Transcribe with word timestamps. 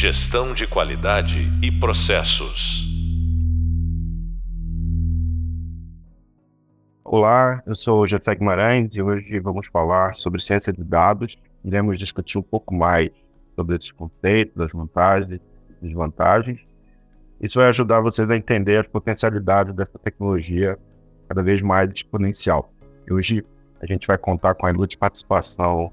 Gestão 0.00 0.54
de 0.54 0.66
qualidade 0.66 1.46
e 1.62 1.70
processos. 1.70 2.88
Olá, 7.04 7.62
eu 7.66 7.74
sou 7.74 8.00
o 8.00 8.06
José 8.06 8.34
Guimarães 8.34 8.88
e 8.94 9.02
hoje 9.02 9.38
vamos 9.40 9.66
falar 9.66 10.14
sobre 10.14 10.40
ciência 10.40 10.72
de 10.72 10.82
dados. 10.82 11.36
Iremos 11.62 11.98
discutir 11.98 12.38
um 12.38 12.42
pouco 12.42 12.74
mais 12.74 13.10
sobre 13.54 13.76
esses 13.76 13.92
conceitos, 13.92 14.62
as 14.62 14.72
vantagens 14.72 15.34
e 15.34 15.84
desvantagens. 15.86 16.60
Isso 17.38 17.58
vai 17.58 17.68
ajudar 17.68 18.00
vocês 18.00 18.30
a 18.30 18.34
entender 18.34 18.78
as 18.78 18.86
potencialidades 18.86 19.74
dessa 19.74 19.98
tecnologia 19.98 20.78
cada 21.28 21.42
vez 21.42 21.60
mais 21.60 21.90
exponencial. 21.92 22.72
E 23.06 23.12
hoje 23.12 23.44
a 23.82 23.84
gente 23.84 24.06
vai 24.06 24.16
contar 24.16 24.54
com 24.54 24.64
a 24.64 24.70
ilustre 24.70 24.96
participação 24.96 25.92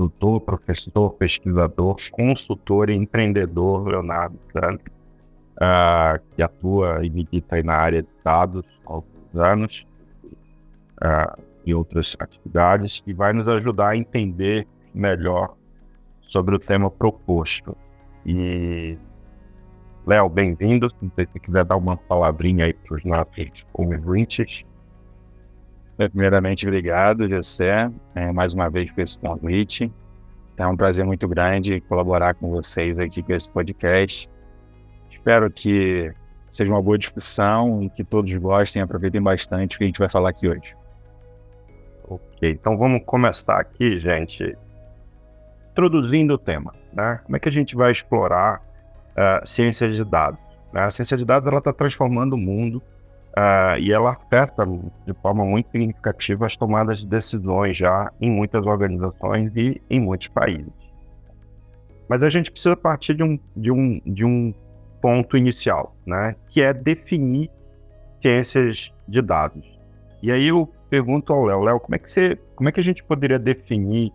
doutor, 0.00 0.40
professor, 0.40 1.12
pesquisador, 1.12 1.96
consultor 2.10 2.88
e 2.88 2.94
empreendedor 2.94 3.86
Leonardo 3.86 4.38
Santos, 4.50 4.86
uh, 5.56 6.18
que 6.34 6.42
atua 6.42 7.04
e 7.04 7.10
milita 7.10 7.62
na 7.62 7.74
área 7.74 8.02
de 8.02 8.08
dados 8.24 8.64
há 8.86 8.92
alguns 8.92 9.34
anos 9.34 9.86
uh, 11.02 11.42
e 11.66 11.74
outras 11.74 12.16
atividades, 12.18 13.02
e 13.06 13.12
vai 13.12 13.34
nos 13.34 13.46
ajudar 13.46 13.90
a 13.90 13.96
entender 13.96 14.66
melhor 14.94 15.54
sobre 16.22 16.54
o 16.54 16.58
tema 16.58 16.90
proposto. 16.90 17.76
E 18.24 18.96
Léo, 20.06 20.30
bem-vindo. 20.30 20.88
Se 20.88 21.12
você 21.14 21.38
quiser 21.38 21.64
dar 21.64 21.76
uma 21.76 21.96
palavrinha 21.96 22.64
aí 22.64 22.72
para 22.72 22.96
os 22.96 23.04
nossos 23.04 23.66
ouvintes. 23.74 24.64
É, 26.00 26.08
primeiramente, 26.08 26.66
obrigado, 26.66 27.28
José, 27.28 27.92
é, 28.14 28.32
mais 28.32 28.54
uma 28.54 28.70
vez 28.70 28.90
por 28.90 29.02
esse 29.02 29.18
convite. 29.18 29.92
É 30.56 30.66
um 30.66 30.74
prazer 30.74 31.04
muito 31.04 31.28
grande 31.28 31.82
colaborar 31.82 32.32
com 32.32 32.48
vocês 32.48 32.98
aqui 32.98 33.22
com 33.22 33.34
esse 33.34 33.50
podcast. 33.50 34.26
Espero 35.10 35.50
que 35.50 36.10
seja 36.50 36.72
uma 36.72 36.80
boa 36.80 36.96
discussão 36.96 37.82
e 37.82 37.90
que 37.90 38.02
todos 38.02 38.34
gostem 38.36 38.80
aproveitem 38.80 39.20
bastante 39.20 39.76
o 39.76 39.78
que 39.78 39.84
a 39.84 39.86
gente 39.88 39.98
vai 39.98 40.08
falar 40.08 40.30
aqui 40.30 40.48
hoje. 40.48 40.74
Ok, 42.08 42.50
então 42.50 42.78
vamos 42.78 43.02
começar 43.04 43.60
aqui, 43.60 43.98
gente, 43.98 44.56
introduzindo 45.72 46.32
o 46.32 46.38
tema. 46.38 46.72
Né? 46.94 47.20
Como 47.24 47.36
é 47.36 47.38
que 47.38 47.50
a 47.50 47.52
gente 47.52 47.76
vai 47.76 47.92
explorar 47.92 48.62
uh, 49.10 49.46
ciência 49.46 49.86
de 49.92 50.02
dados? 50.02 50.40
Né? 50.72 50.80
A 50.80 50.90
ciência 50.90 51.14
de 51.14 51.26
dados 51.26 51.52
está 51.52 51.74
transformando 51.74 52.36
o 52.36 52.38
mundo 52.38 52.82
Uh, 53.30 53.78
e 53.78 53.92
ela 53.92 54.10
afeta 54.10 54.66
de 55.06 55.14
forma 55.22 55.44
muito 55.44 55.70
significativa 55.70 56.46
as 56.46 56.56
tomadas 56.56 57.00
de 57.00 57.06
decisões 57.06 57.76
já 57.76 58.10
em 58.20 58.28
muitas 58.28 58.66
organizações 58.66 59.52
e 59.54 59.80
em 59.88 60.00
muitos 60.00 60.26
países. 60.28 60.72
Mas 62.08 62.24
a 62.24 62.28
gente 62.28 62.50
precisa 62.50 62.76
partir 62.76 63.14
de 63.14 63.22
um, 63.22 63.38
de 63.56 63.70
um, 63.70 64.00
de 64.04 64.24
um 64.24 64.52
ponto 65.00 65.36
inicial, 65.36 65.94
né, 66.04 66.34
que 66.48 66.60
é 66.60 66.74
definir 66.74 67.48
ciências 68.20 68.92
de 69.06 69.22
dados. 69.22 69.64
E 70.20 70.32
aí 70.32 70.48
eu 70.48 70.66
pergunto 70.90 71.32
ao 71.32 71.44
Léo, 71.44 71.60
Léo, 71.60 71.80
como 71.80 71.94
é 71.94 71.98
que 71.98 72.10
você, 72.10 72.36
como 72.56 72.68
é 72.68 72.72
que 72.72 72.80
a 72.80 72.84
gente 72.84 73.02
poderia 73.04 73.38
definir 73.38 74.12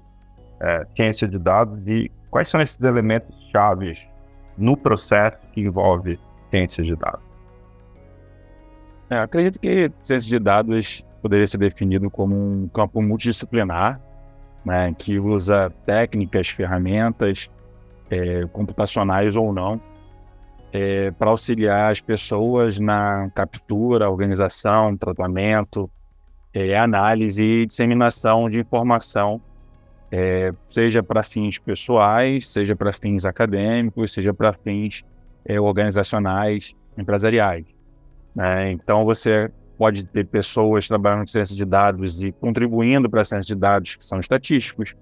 é, 0.62 0.86
ciência 0.96 1.28
de 1.28 1.40
dados 1.40 1.80
e 1.88 2.12
quais 2.30 2.50
são 2.50 2.60
esses 2.60 2.80
elementos 2.82 3.34
chaves 3.52 4.06
no 4.58 4.76
processo 4.76 5.38
que 5.54 5.62
envolve 5.62 6.20
ciências 6.52 6.86
de 6.86 6.96
dados? 6.96 7.25
É, 9.10 9.18
acredito 9.18 9.60
que 9.60 9.92
ciência 10.04 10.30
de 10.30 10.40
dados 10.40 11.04
poderia 11.22 11.46
ser 11.46 11.58
definido 11.58 12.10
como 12.10 12.36
um 12.36 12.68
campo 12.68 13.02
multidisciplinar, 13.02 14.02
né, 14.64 14.94
que 14.98 15.20
usa 15.20 15.72
técnicas, 15.86 16.50
ferramentas 16.50 17.50
é, 18.10 18.46
computacionais 18.48 19.36
ou 19.36 19.54
não, 19.54 19.80
é, 20.74 21.12
para 21.12 21.30
auxiliar 21.30 21.92
as 21.92 22.02
pessoas 22.02 22.80
na 22.80 23.30
captura, 23.34 24.10
organização, 24.10 24.98
tratamento, 24.98 25.90
é, 26.54 26.78
análise 26.78 27.44
e 27.44 27.66
disseminação 27.66 28.50
de 28.50 28.60
informação, 28.60 29.42
é, 30.12 30.52
seja 30.66 31.04
para 31.04 31.24
fins 31.24 31.58
pessoais, 31.58 32.48
seja 32.48 32.76
para 32.76 32.92
fins 32.94 33.26
acadêmicos, 33.26 34.14
seja 34.14 34.34
para 34.34 34.54
fins 34.54 35.04
é, 35.46 35.60
organizacionais, 35.60 36.74
empresariais. 36.98 37.75
Né? 38.36 38.72
Então, 38.72 39.06
você 39.06 39.50
pode 39.78 40.06
ter 40.06 40.26
pessoas 40.26 40.88
trabalhando 40.88 41.22
com 41.22 41.28
ciência 41.28 41.56
de 41.56 41.66
dados 41.66 42.22
e 42.22 42.32
contribuindo 42.32 43.10
para 43.10 43.22
a 43.22 43.24
ciência 43.24 43.56
de 43.56 43.60
dados, 43.60 43.96
que 43.96 44.06
são 44.06 44.20
estatísticos, 44.20 44.96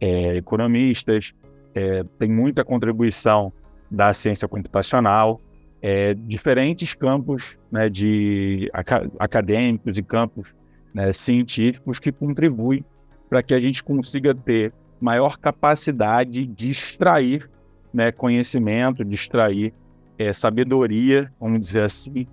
é, 0.00 0.36
economistas, 0.36 1.34
é, 1.74 2.04
tem 2.18 2.30
muita 2.30 2.64
contribuição 2.64 3.52
da 3.90 4.12
ciência 4.12 4.48
computacional, 4.48 5.40
é, 5.82 6.14
diferentes 6.14 6.94
campos 6.94 7.58
né, 7.70 7.88
de 7.88 8.68
aca 8.72 9.08
acadêmicos 9.18 9.98
e 9.98 10.02
campos 10.02 10.54
né, 10.92 11.12
científicos 11.12 11.98
que 11.98 12.10
contribuem 12.10 12.84
para 13.28 13.42
que 13.42 13.54
a 13.54 13.60
gente 13.60 13.84
consiga 13.84 14.34
ter 14.34 14.72
maior 15.00 15.36
capacidade 15.36 16.46
de 16.46 16.70
extrair 16.70 17.50
né, 17.92 18.10
conhecimento, 18.10 19.04
de 19.04 19.14
extrair 19.14 19.74
é, 20.18 20.32
sabedoria, 20.32 21.30
vamos 21.38 21.60
dizer 21.60 21.84
assim, 21.84 22.26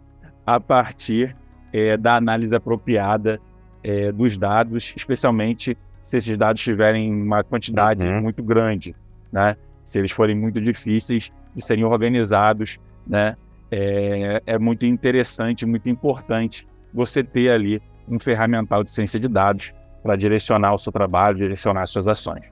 a 0.45 0.59
partir 0.59 1.35
é, 1.71 1.97
da 1.97 2.15
análise 2.15 2.55
apropriada 2.55 3.39
é, 3.83 4.11
dos 4.11 4.37
dados, 4.37 4.93
especialmente 4.95 5.77
se 6.01 6.17
esses 6.17 6.37
dados 6.37 6.61
tiverem 6.61 7.11
uma 7.11 7.43
quantidade 7.43 8.05
uhum. 8.05 8.21
muito 8.21 8.43
grande, 8.43 8.95
né? 9.31 9.55
Se 9.83 9.99
eles 9.99 10.11
forem 10.11 10.35
muito 10.37 10.61
difíceis 10.61 11.31
de 11.55 11.63
serem 11.63 11.83
organizados, 11.83 12.77
né? 13.07 13.35
É, 13.71 14.41
é 14.45 14.59
muito 14.59 14.85
interessante, 14.85 15.65
muito 15.65 15.89
importante 15.89 16.67
você 16.93 17.23
ter 17.23 17.49
ali 17.49 17.81
um 18.07 18.19
ferramental 18.19 18.83
de 18.83 18.91
ciência 18.91 19.19
de 19.19 19.27
dados 19.27 19.73
para 20.03 20.15
direcionar 20.15 20.73
o 20.73 20.77
seu 20.77 20.91
trabalho, 20.91 21.37
direcionar 21.37 21.83
as 21.83 21.89
suas 21.89 22.07
ações. 22.07 22.43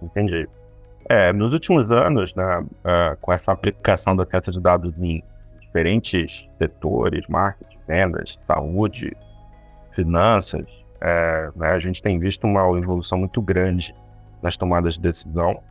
Entendi. 0.00 0.48
É, 1.08 1.32
nos 1.32 1.52
últimos 1.52 1.90
anos, 1.90 2.34
né, 2.34 2.60
uh, 2.60 3.16
com 3.20 3.32
essa 3.32 3.52
aplicação 3.52 4.16
da 4.16 4.24
ciência 4.24 4.52
de 4.52 4.60
dados 4.60 4.92
em 4.98 5.22
diferentes 5.76 6.48
setores, 6.58 7.26
marketing, 7.28 7.78
vendas, 7.86 8.38
saúde, 8.44 9.14
finanças, 9.92 10.64
é, 11.02 11.50
né, 11.54 11.68
a 11.68 11.78
gente 11.78 12.02
tem 12.02 12.18
visto 12.18 12.46
uma 12.46 12.62
evolução 12.78 13.18
muito 13.18 13.42
grande 13.42 13.94
nas 14.42 14.56
tomadas 14.56 14.94
de 14.94 15.00
decisão. 15.00 15.62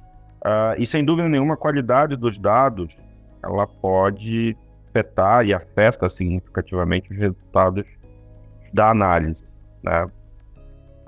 Uh, 0.46 0.78
e 0.78 0.86
sem 0.86 1.04
dúvida 1.04 1.28
nenhuma, 1.28 1.56
a 1.56 1.58
qualidade 1.58 2.16
dos 2.16 2.38
dados 2.38 2.96
ela 3.44 3.66
pode 3.66 4.56
afetar 4.90 5.44
e 5.44 5.54
afeta 5.54 6.08
significativamente 6.08 7.12
os 7.12 7.18
resultados 7.18 7.84
da 8.72 8.92
análise. 8.92 9.44
Né? 9.82 10.08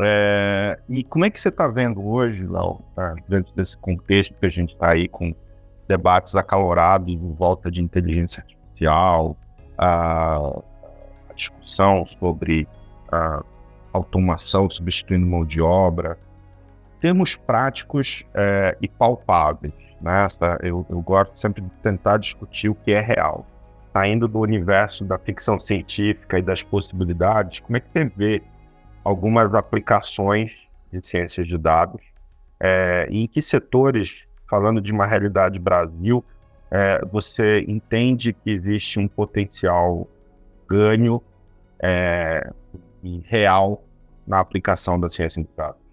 É, 0.02 0.80
e 0.90 1.04
como 1.04 1.26
é 1.26 1.30
que 1.30 1.40
você 1.40 1.50
está 1.50 1.68
vendo 1.68 2.04
hoje, 2.04 2.46
Lau, 2.48 2.82
tá, 2.96 3.16
dentro 3.30 3.54
desse 3.56 3.78
contexto 3.78 4.34
que 4.40 4.46
a 4.46 4.50
gente 4.50 4.74
está 4.74 4.92
aí 4.92 5.08
com 5.08 5.36
debates 5.88 6.36
acalorados 6.36 7.14
em 7.14 7.34
volta 7.34 7.70
de 7.70 7.82
inteligência 7.82 8.40
artificial? 8.40 8.57
A, 8.86 9.34
a 9.78 11.34
discussão 11.34 12.06
sobre 12.06 12.68
a 13.12 13.44
automação 13.94 14.70
substituindo 14.70 15.26
mão 15.26 15.46
de 15.46 15.62
obra, 15.62 16.18
termos 17.00 17.36
práticos 17.36 18.24
é, 18.34 18.78
e 18.82 18.88
palpáveis. 18.88 19.74
Né? 20.02 20.28
eu, 20.62 20.86
eu 20.90 21.02
gosto 21.02 21.40
sempre 21.40 21.62
de 21.62 21.70
tentar 21.82 22.18
discutir 22.18 22.70
o 22.70 22.76
que 22.76 22.92
é 22.92 23.02
real. 23.02 23.46
Saindo 23.94 24.28
do 24.28 24.40
universo 24.40 25.04
da 25.04 25.18
ficção 25.18 25.60
científica 25.60 26.38
e 26.38 26.42
das 26.42 26.62
possibilidades, 26.62 27.62
como 27.62 27.78
é 27.78 27.80
que 27.80 27.88
você 27.92 28.12
vê 28.16 28.44
algumas 29.04 29.54
aplicações 29.56 30.52
de 30.92 31.06
ciências 31.06 31.48
de 31.48 31.58
dados 31.58 32.02
é, 32.60 33.08
e 33.10 33.24
em 33.24 33.28
que 33.28 33.42
setores, 33.42 34.24
falando 34.50 34.82
de 34.82 34.92
uma 34.92 35.06
realidade 35.06 35.58
Brasil, 35.58 36.24
é, 36.70 37.02
você 37.12 37.66
entende 37.68 38.34
que 38.34 38.52
existe 38.52 39.00
um 39.00 39.08
potencial 39.08 40.08
ganho 40.68 41.22
é, 41.80 42.52
real 43.24 43.84
na 44.26 44.40
aplicação 44.40 45.00
da 45.00 45.10
ciência 45.10 45.40
em 45.40 45.48
dados? 45.56 45.88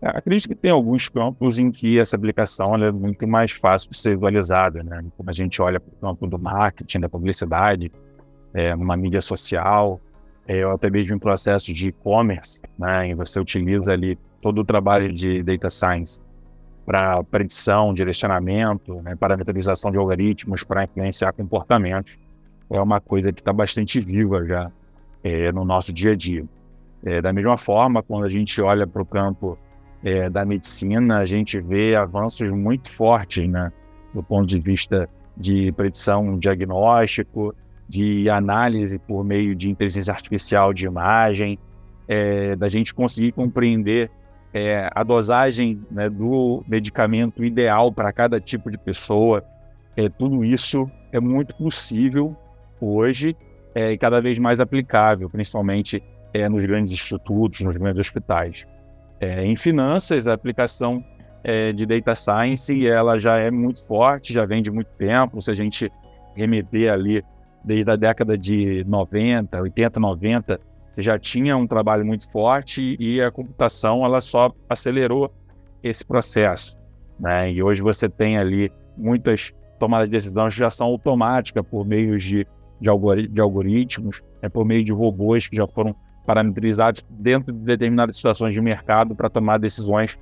É, 0.00 0.08
acredito 0.08 0.48
que 0.48 0.54
tem 0.54 0.70
alguns 0.70 1.08
campos 1.08 1.58
em 1.58 1.70
que 1.70 1.98
essa 1.98 2.16
aplicação 2.16 2.74
é 2.74 2.90
muito 2.92 3.26
mais 3.26 3.52
fácil 3.52 3.90
de 3.90 3.98
ser 3.98 4.14
visualizada, 4.14 4.82
né? 4.82 5.04
Quando 5.16 5.28
a 5.28 5.32
gente 5.32 5.62
olha 5.62 5.80
para 5.80 5.92
o 5.92 5.96
campo 5.96 6.26
do 6.26 6.38
marketing, 6.38 7.00
da 7.00 7.08
publicidade, 7.08 7.90
é, 8.52 8.74
numa 8.74 8.96
mídia 8.96 9.20
social, 9.20 10.00
é, 10.46 10.66
ou 10.66 10.72
até 10.72 10.90
mesmo 10.90 11.14
em 11.14 11.18
processo 11.18 11.72
de 11.72 11.88
e-commerce, 11.88 12.60
né? 12.78 13.08
E 13.08 13.14
você 13.14 13.40
utiliza 13.40 13.92
ali 13.92 14.18
todo 14.42 14.60
o 14.60 14.64
trabalho 14.64 15.12
de 15.12 15.42
data 15.42 15.70
science 15.70 16.20
para 16.86 17.22
predição, 17.24 17.92
direcionamento, 17.92 19.02
né, 19.02 19.16
parametrização 19.16 19.90
de 19.90 19.98
algoritmos 19.98 20.62
para 20.62 20.84
influenciar 20.84 21.32
comportamentos, 21.32 22.16
é 22.70 22.80
uma 22.80 23.00
coisa 23.00 23.32
que 23.32 23.40
está 23.40 23.52
bastante 23.52 24.00
viva 24.00 24.46
já 24.46 24.70
é, 25.24 25.50
no 25.50 25.64
nosso 25.64 25.92
dia 25.92 26.12
a 26.12 26.14
dia. 26.14 26.44
É, 27.04 27.20
da 27.20 27.32
mesma 27.32 27.58
forma, 27.58 28.02
quando 28.02 28.24
a 28.24 28.30
gente 28.30 28.60
olha 28.62 28.86
para 28.86 29.02
o 29.02 29.04
campo 29.04 29.58
é, 30.02 30.30
da 30.30 30.44
medicina, 30.44 31.18
a 31.18 31.26
gente 31.26 31.60
vê 31.60 31.96
avanços 31.96 32.50
muito 32.52 32.88
fortes, 32.88 33.48
né? 33.48 33.72
Do 34.14 34.22
ponto 34.22 34.46
de 34.46 34.58
vista 34.58 35.08
de 35.36 35.70
predição 35.72 36.38
diagnóstico, 36.38 37.54
de 37.88 38.30
análise 38.30 38.98
por 38.98 39.24
meio 39.24 39.54
de 39.54 39.70
inteligência 39.70 40.12
artificial 40.12 40.72
de 40.72 40.86
imagem, 40.86 41.58
é, 42.08 42.56
da 42.56 42.68
gente 42.68 42.94
conseguir 42.94 43.32
compreender 43.32 44.10
é, 44.56 44.88
a 44.94 45.04
dosagem 45.04 45.78
né, 45.90 46.08
do 46.08 46.64
medicamento 46.66 47.44
ideal 47.44 47.92
para 47.92 48.10
cada 48.10 48.40
tipo 48.40 48.70
de 48.70 48.78
pessoa. 48.78 49.44
É, 49.94 50.08
tudo 50.08 50.42
isso 50.42 50.90
é 51.12 51.20
muito 51.20 51.54
possível 51.54 52.34
hoje 52.80 53.36
é, 53.74 53.92
e 53.92 53.98
cada 53.98 54.18
vez 54.18 54.38
mais 54.38 54.58
aplicável, 54.58 55.28
principalmente 55.28 56.02
é, 56.32 56.48
nos 56.48 56.64
grandes 56.64 56.90
institutos, 56.90 57.60
nos 57.60 57.76
grandes 57.76 58.00
hospitais. 58.00 58.64
É, 59.20 59.44
em 59.44 59.54
finanças, 59.54 60.26
a 60.26 60.32
aplicação 60.32 61.04
é, 61.44 61.70
de 61.70 61.84
data 61.84 62.14
science 62.14 62.86
ela 62.86 63.18
já 63.18 63.36
é 63.36 63.50
muito 63.50 63.86
forte, 63.86 64.32
já 64.32 64.46
vem 64.46 64.62
de 64.62 64.70
muito 64.70 64.88
tempo. 64.96 65.38
Se 65.42 65.50
a 65.50 65.54
gente 65.54 65.92
remeter 66.34 66.90
ali 66.90 67.22
desde 67.62 67.90
a 67.90 67.96
década 67.96 68.38
de 68.38 68.82
90, 68.84 69.60
80, 69.60 70.00
90, 70.00 70.60
você 70.96 71.02
já 71.02 71.18
tinha 71.18 71.54
um 71.54 71.66
trabalho 71.66 72.06
muito 72.06 72.30
forte 72.30 72.96
e 72.98 73.20
a 73.20 73.30
computação 73.30 74.02
ela 74.02 74.18
só 74.18 74.50
acelerou 74.66 75.30
esse 75.82 76.02
processo. 76.02 76.74
Né? 77.20 77.52
E 77.52 77.62
hoje 77.62 77.82
você 77.82 78.08
tem 78.08 78.38
ali 78.38 78.72
muitas 78.96 79.52
tomadas 79.78 80.06
de 80.06 80.12
decisão 80.12 80.48
já 80.48 80.70
são 80.70 80.86
automáticas 80.86 81.62
por 81.70 81.84
meio 81.84 82.16
de, 82.16 82.46
de, 82.80 82.88
algori 82.88 83.28
de 83.28 83.42
algoritmos, 83.42 84.22
é 84.40 84.48
por 84.48 84.64
meio 84.64 84.82
de 84.82 84.90
robôs 84.90 85.46
que 85.46 85.54
já 85.54 85.66
foram 85.66 85.94
parametrizados 86.24 87.04
dentro 87.10 87.52
de 87.52 87.58
determinadas 87.58 88.16
situações 88.16 88.54
de 88.54 88.60
mercado 88.62 89.14
para 89.14 89.28
tomar 89.28 89.58
decisões 89.58 90.18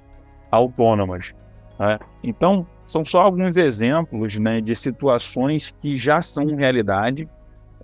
autônomas. 0.51 1.37
Né? 1.79 2.01
Então, 2.21 2.67
são 2.85 3.05
só 3.05 3.21
alguns 3.21 3.57
exemplos 3.57 4.37
né, 4.41 4.61
de 4.61 4.75
situações 4.75 5.73
que 5.81 5.97
já 5.97 6.21
são 6.21 6.47
realidade 6.47 7.29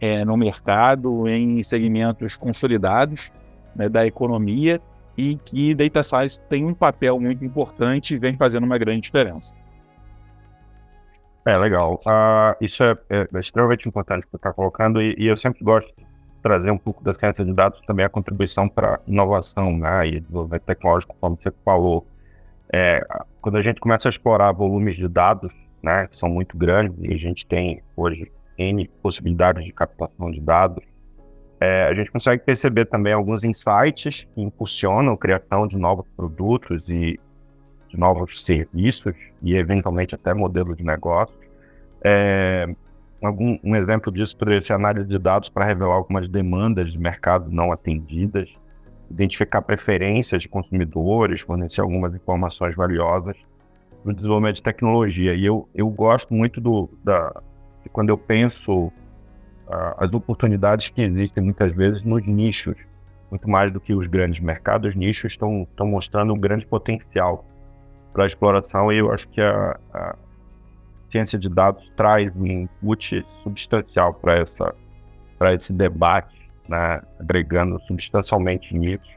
é, 0.00 0.24
no 0.24 0.36
mercado, 0.36 1.28
em 1.28 1.62
segmentos 1.62 2.36
consolidados 2.36 3.30
né, 3.74 3.88
da 3.88 4.06
economia 4.06 4.80
e 5.16 5.36
que 5.36 5.74
Data 5.74 6.02
Science 6.02 6.40
tem 6.48 6.64
um 6.64 6.72
papel 6.72 7.20
muito 7.20 7.44
importante 7.44 8.14
e 8.14 8.18
vem 8.18 8.36
fazendo 8.36 8.64
uma 8.64 8.78
grande 8.78 9.02
diferença. 9.02 9.54
É, 11.44 11.56
legal. 11.56 12.00
Uh, 12.06 12.56
isso 12.60 12.82
é, 12.82 12.96
é, 13.08 13.28
extremamente 13.38 13.88
importante 13.88 14.24
que 14.24 14.30
você 14.30 14.36
está 14.36 14.52
colocando 14.52 15.00
e, 15.00 15.14
e, 15.18 15.26
eu 15.26 15.36
sempre 15.36 15.64
gosto 15.64 15.88
de 15.96 16.06
trazer 16.42 16.70
um 16.70 16.78
pouco 16.78 17.02
das 17.02 17.16
ciências 17.16 17.46
de 17.46 17.52
dados 17.52 17.80
também 17.86 18.04
a 18.04 18.08
contribuição 18.08 18.68
para 18.68 19.00
inovação 19.06 19.76
né, 19.76 20.06
e 20.06 20.20
desenvolvimento 20.20 20.62
tecnológico, 20.62 21.16
como 21.20 21.38
você 21.40 21.52
falou. 21.64 22.06
É, 22.72 23.04
quando 23.40 23.56
a 23.56 23.62
gente 23.62 23.80
começa 23.80 24.08
a 24.08 24.10
explorar 24.10 24.52
volumes 24.52 24.96
de 24.96 25.08
dados, 25.08 25.52
né, 25.82 26.06
que 26.06 26.16
são 26.16 26.28
muito 26.28 26.56
grandes, 26.56 26.96
e 27.00 27.14
a 27.14 27.18
gente 27.18 27.46
tem 27.46 27.82
hoje 27.96 28.30
N 28.60 28.88
possibilidades 29.02 29.64
de 29.64 29.72
captação 29.72 30.30
de 30.30 30.40
dados, 30.40 30.84
é, 31.60 31.84
a 31.84 31.94
gente 31.94 32.10
consegue 32.10 32.42
perceber 32.42 32.86
também 32.86 33.12
alguns 33.12 33.44
insights 33.44 34.26
que 34.34 34.40
impulsionam 34.40 35.14
a 35.14 35.18
criação 35.18 35.66
de 35.66 35.76
novos 35.76 36.06
produtos 36.16 36.88
e 36.88 37.20
de 37.88 37.98
novos 37.98 38.44
serviços 38.44 39.12
e 39.42 39.54
eventualmente 39.56 40.14
até 40.14 40.32
modelos 40.32 40.76
de 40.76 40.84
negócio. 40.84 41.34
É, 42.02 42.66
algum, 43.22 43.58
um 43.62 43.76
exemplo 43.76 44.10
disso 44.10 44.36
poderia 44.36 44.62
ser 44.62 44.72
análise 44.72 45.06
de 45.06 45.18
dados 45.18 45.48
para 45.48 45.66
revelar 45.66 45.94
algumas 45.94 46.28
demandas 46.28 46.92
de 46.92 46.98
mercado 46.98 47.50
não 47.50 47.72
atendidas, 47.72 48.48
identificar 49.10 49.60
preferências 49.60 50.42
de 50.42 50.48
consumidores, 50.48 51.40
fornecer 51.40 51.82
algumas 51.82 52.14
informações 52.14 52.74
valiosas 52.74 53.36
no 54.02 54.14
desenvolvimento 54.14 54.56
de 54.56 54.62
tecnologia. 54.62 55.34
E 55.34 55.44
eu, 55.44 55.68
eu 55.74 55.90
gosto 55.90 56.32
muito 56.32 56.58
do, 56.58 56.88
da, 57.04 57.42
quando 57.92 58.10
eu 58.10 58.18
penso 58.18 58.86
uh, 58.86 58.92
as 59.98 60.12
oportunidades 60.12 60.88
que 60.88 61.02
existem 61.02 61.44
muitas 61.44 61.72
vezes 61.72 62.02
nos 62.02 62.24
nichos, 62.26 62.74
muito 63.30 63.48
mais 63.48 63.72
do 63.72 63.80
que 63.80 63.94
os 63.94 64.06
grandes 64.06 64.40
mercados, 64.40 64.90
os 64.90 64.96
nichos 64.96 65.32
estão, 65.32 65.62
estão 65.62 65.86
mostrando 65.86 66.34
um 66.34 66.38
grande 66.38 66.66
potencial 66.66 67.44
para 68.12 68.24
a 68.24 68.26
exploração 68.26 68.92
e 68.92 68.98
eu 68.98 69.12
acho 69.12 69.28
que 69.28 69.40
a, 69.40 69.78
a 69.92 70.16
ciência 71.10 71.38
de 71.38 71.48
dados 71.48 71.90
traz 71.96 72.34
um 72.34 72.46
input 72.46 73.24
substancial 73.42 74.14
para 74.14 74.34
essa 74.34 74.74
para 75.38 75.54
esse 75.54 75.72
debate 75.72 76.40
né, 76.68 77.02
agregando 77.18 77.80
substancialmente 77.88 78.72
nisso, 78.76 79.10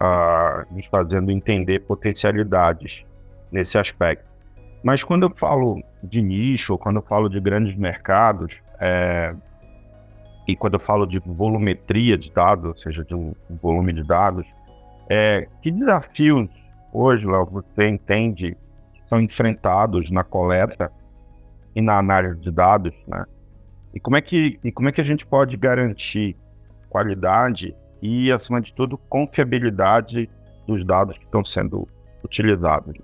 uh, 0.00 0.74
nos 0.74 0.86
fazendo 0.86 1.30
entender 1.30 1.80
potencialidades 1.80 3.04
nesse 3.52 3.76
aspecto. 3.76 4.24
Mas 4.84 5.02
quando 5.02 5.22
eu 5.22 5.32
falo 5.34 5.82
de 6.02 6.20
nicho, 6.20 6.76
quando 6.76 6.96
eu 6.96 7.02
falo 7.02 7.30
de 7.30 7.40
grandes 7.40 7.74
mercados, 7.74 8.60
é, 8.78 9.34
e 10.46 10.54
quando 10.54 10.74
eu 10.74 10.80
falo 10.80 11.06
de 11.06 11.18
volumetria 11.20 12.18
de 12.18 12.30
dados, 12.30 12.66
ou 12.66 12.76
seja, 12.76 13.02
de 13.02 13.14
um 13.14 13.34
volume 13.62 13.94
de 13.94 14.02
dados, 14.02 14.44
é, 15.08 15.48
que 15.62 15.70
desafios 15.70 16.50
hoje, 16.92 17.26
Léo, 17.26 17.46
você 17.46 17.88
entende 17.88 18.56
que 18.92 19.08
são 19.08 19.20
enfrentados 19.22 20.10
na 20.10 20.22
coleta 20.22 20.92
e 21.74 21.80
na 21.80 21.98
análise 21.98 22.38
de 22.40 22.50
dados, 22.50 22.92
né? 23.06 23.24
E 23.94 23.98
como 23.98 24.16
é 24.16 24.20
que, 24.20 24.60
e 24.62 24.70
como 24.70 24.88
é 24.88 24.92
que 24.92 25.00
a 25.00 25.04
gente 25.04 25.24
pode 25.24 25.56
garantir 25.56 26.36
qualidade 26.90 27.74
e, 28.02 28.30
acima 28.30 28.60
de 28.60 28.74
tudo, 28.74 28.98
confiabilidade 28.98 30.28
dos 30.66 30.84
dados 30.84 31.16
que 31.16 31.24
estão 31.24 31.42
sendo 31.42 31.88
utilizados. 32.22 32.94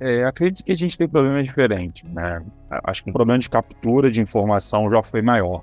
É, 0.00 0.24
acredito 0.24 0.64
que 0.64 0.72
a 0.72 0.76
gente 0.76 0.96
tem 0.96 1.08
problemas 1.08 1.44
diferentes, 1.44 2.08
né? 2.08 2.42
Acho 2.84 3.02
que 3.02 3.10
o 3.10 3.12
problema 3.12 3.38
de 3.38 3.50
captura 3.50 4.10
de 4.10 4.20
informação 4.20 4.88
já 4.90 5.02
foi 5.02 5.22
maior. 5.22 5.62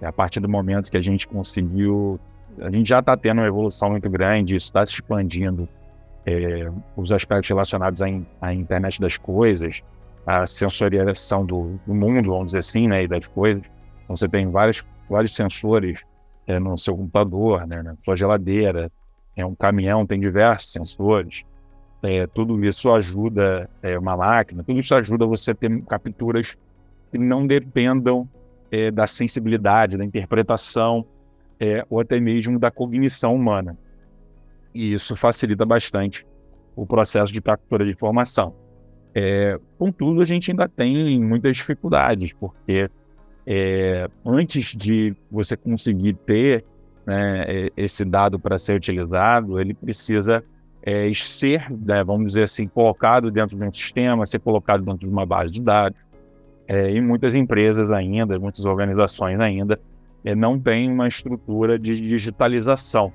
É 0.00 0.06
a 0.06 0.12
partir 0.12 0.40
do 0.40 0.48
momento 0.48 0.90
que 0.90 0.96
a 0.96 1.02
gente 1.02 1.26
conseguiu, 1.26 2.20
a 2.60 2.70
gente 2.70 2.88
já 2.88 3.00
está 3.00 3.16
tendo 3.16 3.38
uma 3.38 3.46
evolução 3.46 3.90
muito 3.90 4.08
grande, 4.08 4.54
isso 4.54 4.66
está 4.66 4.86
se 4.86 4.94
expandindo. 4.94 5.68
É, 6.24 6.70
os 6.96 7.10
aspectos 7.10 7.48
relacionados 7.48 8.00
à, 8.00 8.06
à, 8.40 8.54
internet 8.54 9.00
das 9.00 9.16
coisas, 9.16 9.82
a 10.24 10.46
sensorialização 10.46 11.44
do, 11.44 11.80
do, 11.84 11.92
mundo, 11.92 12.30
vamos 12.30 12.46
dizer 12.46 12.58
assim, 12.58 12.86
né, 12.86 13.02
e 13.02 13.08
das 13.08 13.26
coisas. 13.26 13.64
Então, 14.04 14.14
você 14.14 14.28
tem 14.28 14.48
vários, 14.48 14.84
vários 15.10 15.34
sensores 15.34 16.04
é, 16.46 16.60
no 16.60 16.78
seu 16.78 16.96
computador, 16.96 17.66
né, 17.66 17.82
na 17.82 17.96
sua 17.96 18.14
geladeira, 18.14 18.88
é 19.36 19.44
um 19.44 19.54
caminhão, 19.54 20.06
tem 20.06 20.20
diversos 20.20 20.70
sensores. 20.72 21.44
É, 22.02 22.26
tudo 22.26 22.64
isso 22.64 22.90
ajuda 22.90 23.70
é, 23.80 23.96
uma 23.96 24.16
máquina, 24.16 24.64
tudo 24.64 24.80
isso 24.80 24.92
ajuda 24.94 25.24
você 25.24 25.52
a 25.52 25.54
ter 25.54 25.82
capturas 25.82 26.56
que 27.12 27.18
não 27.18 27.46
dependam 27.46 28.28
é, 28.72 28.90
da 28.90 29.06
sensibilidade, 29.06 29.96
da 29.96 30.04
interpretação 30.04 31.06
é, 31.60 31.86
ou 31.88 32.00
até 32.00 32.18
mesmo 32.18 32.58
da 32.58 32.70
cognição 32.70 33.36
humana. 33.36 33.78
E 34.74 34.94
isso 34.94 35.14
facilita 35.14 35.64
bastante 35.64 36.26
o 36.74 36.84
processo 36.84 37.32
de 37.32 37.40
captura 37.40 37.84
de 37.84 37.92
informação. 37.92 38.54
É, 39.14 39.60
contudo, 39.78 40.22
a 40.22 40.24
gente 40.24 40.50
ainda 40.50 40.66
tem 40.66 41.20
muitas 41.20 41.58
dificuldades, 41.58 42.32
porque 42.32 42.90
é, 43.46 44.08
antes 44.24 44.74
de 44.74 45.14
você 45.30 45.56
conseguir 45.56 46.14
ter 46.14 46.64
né, 47.06 47.68
esse 47.76 48.04
dado 48.04 48.38
para 48.38 48.56
ser 48.58 48.74
utilizado, 48.74 49.60
ele 49.60 49.74
precisa 49.74 50.42
é, 50.82 51.12
ser, 51.14 51.70
né, 51.70 52.02
vamos 52.02 52.28
dizer 52.28 52.42
assim, 52.42 52.66
colocado 52.66 53.30
dentro 53.30 53.56
de 53.56 53.64
um 53.64 53.72
sistema, 53.72 54.26
ser 54.26 54.40
colocado 54.40 54.84
dentro 54.84 55.06
de 55.06 55.12
uma 55.12 55.24
base 55.24 55.52
de 55.52 55.62
dados. 55.62 55.98
É, 56.66 56.90
e 56.90 57.00
muitas 57.00 57.34
empresas 57.34 57.90
ainda, 57.90 58.38
muitas 58.38 58.64
organizações 58.64 59.38
ainda, 59.40 59.78
é, 60.24 60.34
não 60.34 60.58
têm 60.58 60.90
uma 60.90 61.06
estrutura 61.06 61.78
de 61.78 62.00
digitalização. 62.00 63.12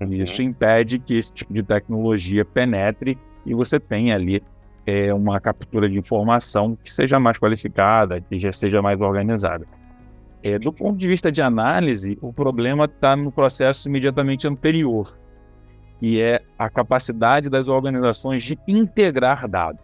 Uhum. 0.00 0.12
Isso 0.12 0.42
impede 0.42 0.98
que 0.98 1.14
esse 1.14 1.32
tipo 1.32 1.52
de 1.52 1.62
tecnologia 1.62 2.44
penetre 2.44 3.18
e 3.44 3.54
você 3.54 3.78
tenha 3.78 4.14
ali 4.14 4.42
é, 4.86 5.12
uma 5.12 5.40
captura 5.40 5.88
de 5.88 5.98
informação 5.98 6.76
que 6.82 6.90
seja 6.90 7.18
mais 7.20 7.38
qualificada, 7.38 8.20
que 8.20 8.38
já 8.38 8.50
seja 8.50 8.80
mais 8.82 9.00
organizada. 9.00 9.66
É, 10.42 10.58
do 10.58 10.72
ponto 10.72 10.96
de 10.96 11.06
vista 11.06 11.30
de 11.30 11.42
análise, 11.42 12.16
o 12.20 12.32
problema 12.32 12.86
está 12.86 13.14
no 13.14 13.30
processo 13.30 13.88
imediatamente 13.88 14.48
anterior, 14.48 15.14
que 16.00 16.20
é 16.20 16.40
a 16.58 16.70
capacidade 16.70 17.50
das 17.50 17.68
organizações 17.68 18.42
de 18.42 18.58
integrar 18.66 19.46
dados. 19.46 19.80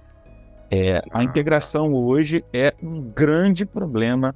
É, 0.71 1.03
a 1.13 1.23
integração 1.23 1.95
hoje 1.95 2.43
é 2.53 2.75
um 2.83 3.03
grande 3.03 3.65
problema 3.67 4.35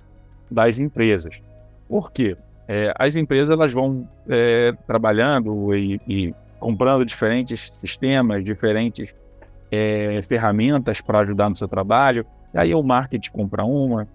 das 0.49 0.79
empresas. 0.79 1.41
Por 1.89 2.13
quê? 2.13 2.37
É, 2.69 2.93
as 2.97 3.17
empresas 3.17 3.51
elas 3.51 3.73
vão 3.73 4.07
é, 4.29 4.73
trabalhando 4.87 5.75
e, 5.75 6.01
e, 6.07 6.35
comprando 6.61 7.05
diferentes 7.05 7.71
sistemas, 7.73 8.45
diferentes 8.45 9.13
é, 9.73 10.21
ferramentas 10.23 11.01
para 11.01 11.21
ajudar 11.21 11.49
no 11.49 11.57
seu 11.57 11.67
trabalho. 11.67 12.25
E 12.55 12.59
aí 12.59 12.75
o 12.75 12.83
marketing 12.83 13.31
compra 13.33 13.65
uma, 13.65 14.07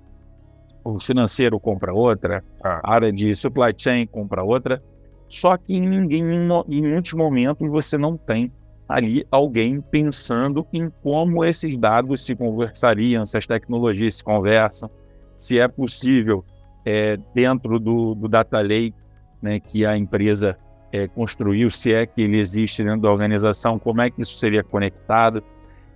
o 0.83 0.99
financeiro 0.99 1.59
compra 1.59 1.91
outra, 1.91 2.43
a 2.63 2.93
área 2.93 3.11
de 3.11 3.33
supply 3.33 3.73
chain 3.75 4.05
compra 4.05 4.43
outra. 4.43 4.81
Só 5.27 5.57
que 5.57 5.73
em, 5.73 5.87
ninguém, 5.87 6.23
em 6.23 6.81
muitos 6.81 7.13
momentos 7.13 7.69
você 7.69 7.97
não 7.97 8.17
tem 8.17 8.51
ali 8.87 9.25
alguém 9.31 9.81
pensando 9.81 10.65
em 10.71 10.91
como 11.01 11.43
esses 11.43 11.75
dados 11.75 12.23
se 12.23 12.35
conversariam, 12.35 13.25
se 13.25 13.37
as 13.37 13.47
tecnologias 13.47 14.15
se 14.15 14.23
conversam, 14.23 14.89
se 15.35 15.59
é 15.59 15.67
possível 15.67 16.45
é, 16.85 17.17
dentro 17.33 17.79
do, 17.79 18.13
do 18.13 18.27
data 18.27 18.61
lake 18.61 18.93
né, 19.41 19.59
que 19.59 19.85
a 19.85 19.97
empresa 19.97 20.57
é, 20.91 21.07
construiu, 21.07 21.69
se 21.71 21.93
é 21.93 22.05
que 22.05 22.21
ele 22.21 22.39
existe 22.39 22.83
dentro 22.83 23.01
da 23.01 23.11
organização, 23.11 23.79
como 23.79 24.01
é 24.01 24.09
que 24.09 24.21
isso 24.21 24.37
seria 24.37 24.63
conectado. 24.63 25.43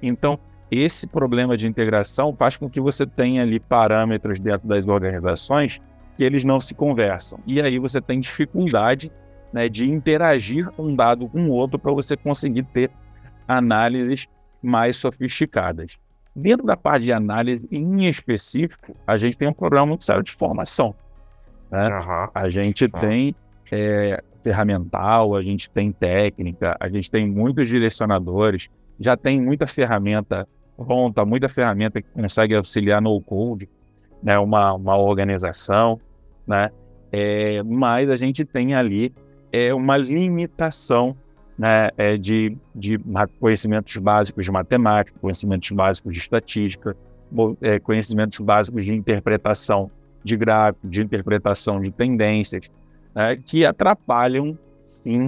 Então, 0.02 0.40
esse 0.72 1.08
problema 1.08 1.56
de 1.56 1.68
integração 1.68 2.36
faz 2.36 2.58
com 2.58 2.70
que 2.70 2.82
você 2.82 3.06
tenha 3.06 3.44
ali 3.44 3.60
parâmetros 3.60 4.40
dentro 4.40 4.68
das 4.68 4.86
organizações 4.88 5.80
que 6.20 6.24
eles 6.26 6.44
não 6.44 6.60
se 6.60 6.76
conversam. 6.76 7.40
E 7.48 7.62
aí 7.62 7.80
você 7.80 8.02
tem 8.02 8.20
dificuldade 8.20 9.10
né, 9.54 9.70
de 9.70 9.90
interagir 9.90 10.70
um 10.78 10.94
dado 10.94 11.30
com 11.30 11.48
o 11.48 11.52
outro 11.52 11.80
para 11.80 11.94
você 11.94 12.18
conseguir 12.18 12.64
ter 12.64 12.92
análises 13.48 14.28
mais 14.62 14.98
sofisticadas. 14.98 15.98
Dentro 16.36 16.66
da 16.66 16.76
parte 16.76 17.04
de 17.04 17.14
análise, 17.14 17.66
em 17.72 18.06
específico, 18.10 18.94
a 19.08 19.18
gente 19.18 19.38
tem 19.38 19.48
um 19.48 19.54
problema 19.54 19.86
muito 19.86 20.04
sério 20.04 20.22
de 20.22 20.34
formação. 20.34 20.94
Né? 21.72 21.88
Uhum. 21.88 22.28
A 22.36 22.50
gente 22.50 22.84
uhum. 22.84 23.00
tem 23.00 23.36
é, 23.72 24.22
ferramental, 24.44 25.38
a 25.38 25.42
gente 25.42 25.70
tem 25.70 25.90
técnica, 25.90 26.76
a 26.82 26.90
gente 26.90 27.10
tem 27.10 27.26
muitos 27.26 27.70
direcionadores, 27.70 28.68
já 29.00 29.16
tem 29.16 29.40
muita 29.40 29.66
ferramenta 29.66 30.46
pronta, 30.76 31.24
muita 31.24 31.48
ferramenta 31.48 32.02
que 32.02 32.10
consegue 32.10 32.56
auxiliar 32.56 33.02
no 33.02 33.22
code, 33.22 33.70
né, 34.22 34.38
uma, 34.38 34.74
uma 34.74 34.98
organização, 34.98 35.98
né, 36.50 36.72
é, 37.12 37.62
mas 37.62 38.10
a 38.10 38.18
gente 38.18 38.44
tem 38.44 38.74
ali 38.74 39.14
é, 39.52 39.72
uma 39.74 39.96
limitação 39.96 41.16
né, 41.58 41.90
é, 41.96 42.18
de, 42.18 42.58
de 42.74 43.00
conhecimentos 43.40 43.96
básicos 43.98 44.46
de 44.46 44.52
matemática, 44.52 45.18
conhecimentos 45.22 45.70
básicos 45.72 46.14
de 46.14 46.20
estatística, 46.20 46.98
é, 47.62 47.80
conhecimentos 47.80 48.40
básicos 48.40 48.84
de 48.84 48.96
interpretação 48.96 49.92
de 50.24 50.36
gráfico, 50.36 50.88
de 50.88 51.04
interpretação 51.04 51.80
de 51.80 51.92
tendências, 51.92 52.70
né, 53.14 53.38
que 53.38 53.66
atrapalham, 53.66 54.58
sim, 54.80 55.28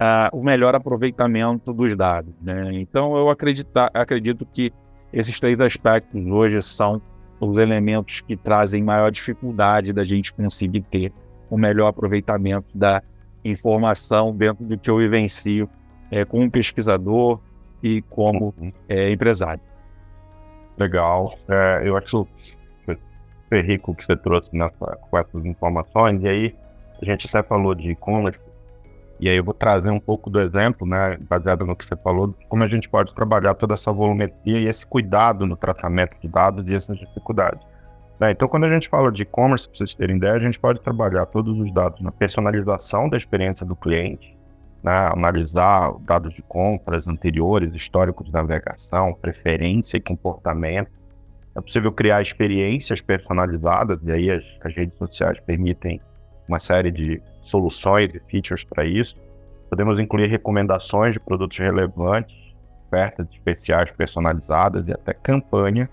uh, 0.00 0.30
o 0.32 0.42
melhor 0.42 0.74
aproveitamento 0.74 1.72
dos 1.72 1.96
dados. 1.96 2.32
Né? 2.40 2.70
Então, 2.74 3.16
eu 3.16 3.28
acredito 3.28 4.46
que 4.52 4.72
esses 5.12 5.38
três 5.38 5.60
aspectos 5.60 6.24
hoje 6.26 6.62
são 6.62 7.00
os 7.40 7.56
elementos 7.56 8.20
que 8.20 8.36
trazem 8.36 8.84
maior 8.84 9.10
dificuldade 9.10 9.92
da 9.92 10.04
gente 10.04 10.32
conseguir 10.32 10.82
ter 10.82 11.12
o 11.48 11.56
melhor 11.56 11.88
aproveitamento 11.88 12.66
da 12.74 13.02
informação 13.44 14.34
dentro 14.34 14.64
do 14.64 14.78
que 14.78 14.90
eu 14.90 14.98
vivencio 14.98 15.68
é, 16.10 16.24
como 16.24 16.50
pesquisador 16.50 17.40
e 17.82 18.02
como 18.02 18.54
uhum. 18.58 18.72
é, 18.88 19.10
empresário. 19.10 19.62
Legal. 20.78 21.34
É, 21.48 21.82
eu 21.84 21.96
acho 21.96 22.28
super 22.84 23.64
rico 23.64 23.94
que 23.94 24.04
você 24.04 24.16
trouxe 24.16 24.50
nessa, 24.52 24.96
com 24.96 25.18
essas 25.18 25.44
informações. 25.44 26.22
E 26.22 26.28
aí, 26.28 26.56
a 27.00 27.04
gente 27.04 27.26
até 27.26 27.46
falou 27.46 27.74
de 27.74 27.90
e-commerce, 27.90 28.40
e 29.20 29.28
aí 29.28 29.36
eu 29.36 29.44
vou 29.44 29.52
trazer 29.52 29.90
um 29.90 30.00
pouco 30.00 30.30
do 30.30 30.40
exemplo, 30.40 30.86
né, 30.86 31.18
baseado 31.28 31.66
no 31.66 31.76
que 31.76 31.84
você 31.84 31.94
falou, 32.02 32.34
como 32.48 32.64
a 32.64 32.68
gente 32.68 32.88
pode 32.88 33.14
trabalhar 33.14 33.52
toda 33.54 33.74
essa 33.74 33.92
volumetria 33.92 34.58
e 34.58 34.66
esse 34.66 34.86
cuidado 34.86 35.46
no 35.46 35.56
tratamento 35.56 36.18
de 36.22 36.26
dados 36.26 36.64
e 36.66 36.74
essas 36.74 36.98
dificuldades. 36.98 37.60
Né? 38.18 38.30
Então, 38.30 38.48
quando 38.48 38.64
a 38.64 38.70
gente 38.70 38.88
fala 38.88 39.12
de 39.12 39.22
e-commerce, 39.22 39.68
para 39.68 39.76
vocês 39.76 39.94
terem 39.94 40.16
ideia, 40.16 40.32
a 40.32 40.40
gente 40.40 40.58
pode 40.58 40.80
trabalhar 40.80 41.26
todos 41.26 41.58
os 41.58 41.70
dados 41.70 42.00
na 42.00 42.10
personalização 42.10 43.10
da 43.10 43.18
experiência 43.18 43.66
do 43.66 43.76
cliente, 43.76 44.38
né? 44.82 45.10
analisar 45.12 45.92
dados 46.00 46.32
de 46.32 46.42
compras 46.42 47.06
anteriores, 47.06 47.74
histórico 47.74 48.24
de 48.24 48.32
navegação, 48.32 49.12
preferência 49.12 49.98
e 49.98 50.00
comportamento. 50.00 50.90
É 51.54 51.60
possível 51.60 51.92
criar 51.92 52.22
experiências 52.22 53.02
personalizadas, 53.02 53.98
e 54.02 54.12
aí 54.12 54.30
as, 54.30 54.44
as 54.64 54.74
redes 54.74 54.96
sociais 54.96 55.38
permitem 55.40 56.00
uma 56.48 56.58
série 56.58 56.90
de 56.90 57.22
soluções 57.50 58.10
e 58.14 58.20
features 58.30 58.64
para 58.64 58.84
isso. 58.84 59.16
Podemos 59.68 59.98
incluir 59.98 60.28
recomendações 60.28 61.12
de 61.12 61.20
produtos 61.20 61.58
relevantes, 61.58 62.36
ofertas 62.86 63.26
especiais 63.32 63.92
personalizadas 63.92 64.84
e 64.86 64.92
até 64.92 65.12
campanha 65.12 65.88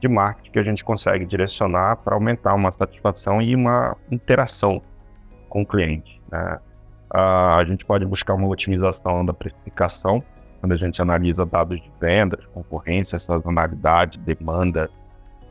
de 0.00 0.08
marketing 0.08 0.50
que 0.50 0.58
a 0.58 0.62
gente 0.64 0.84
consegue 0.84 1.24
direcionar 1.24 1.96
para 1.96 2.14
aumentar 2.14 2.54
uma 2.54 2.72
satisfação 2.72 3.40
e 3.40 3.54
uma 3.54 3.96
interação 4.10 4.82
com 5.48 5.62
o 5.62 5.66
cliente. 5.66 6.20
Né? 6.30 6.58
Uh, 7.14 7.58
a 7.58 7.64
gente 7.64 7.84
pode 7.84 8.04
buscar 8.04 8.34
uma 8.34 8.48
otimização 8.48 9.24
da 9.24 9.32
precificação, 9.32 10.24
quando 10.60 10.72
a 10.72 10.76
gente 10.76 11.00
analisa 11.02 11.44
dados 11.44 11.80
de 11.80 11.92
vendas, 12.00 12.44
concorrência, 12.46 13.18
sazonalidade, 13.18 14.18
demanda. 14.18 14.88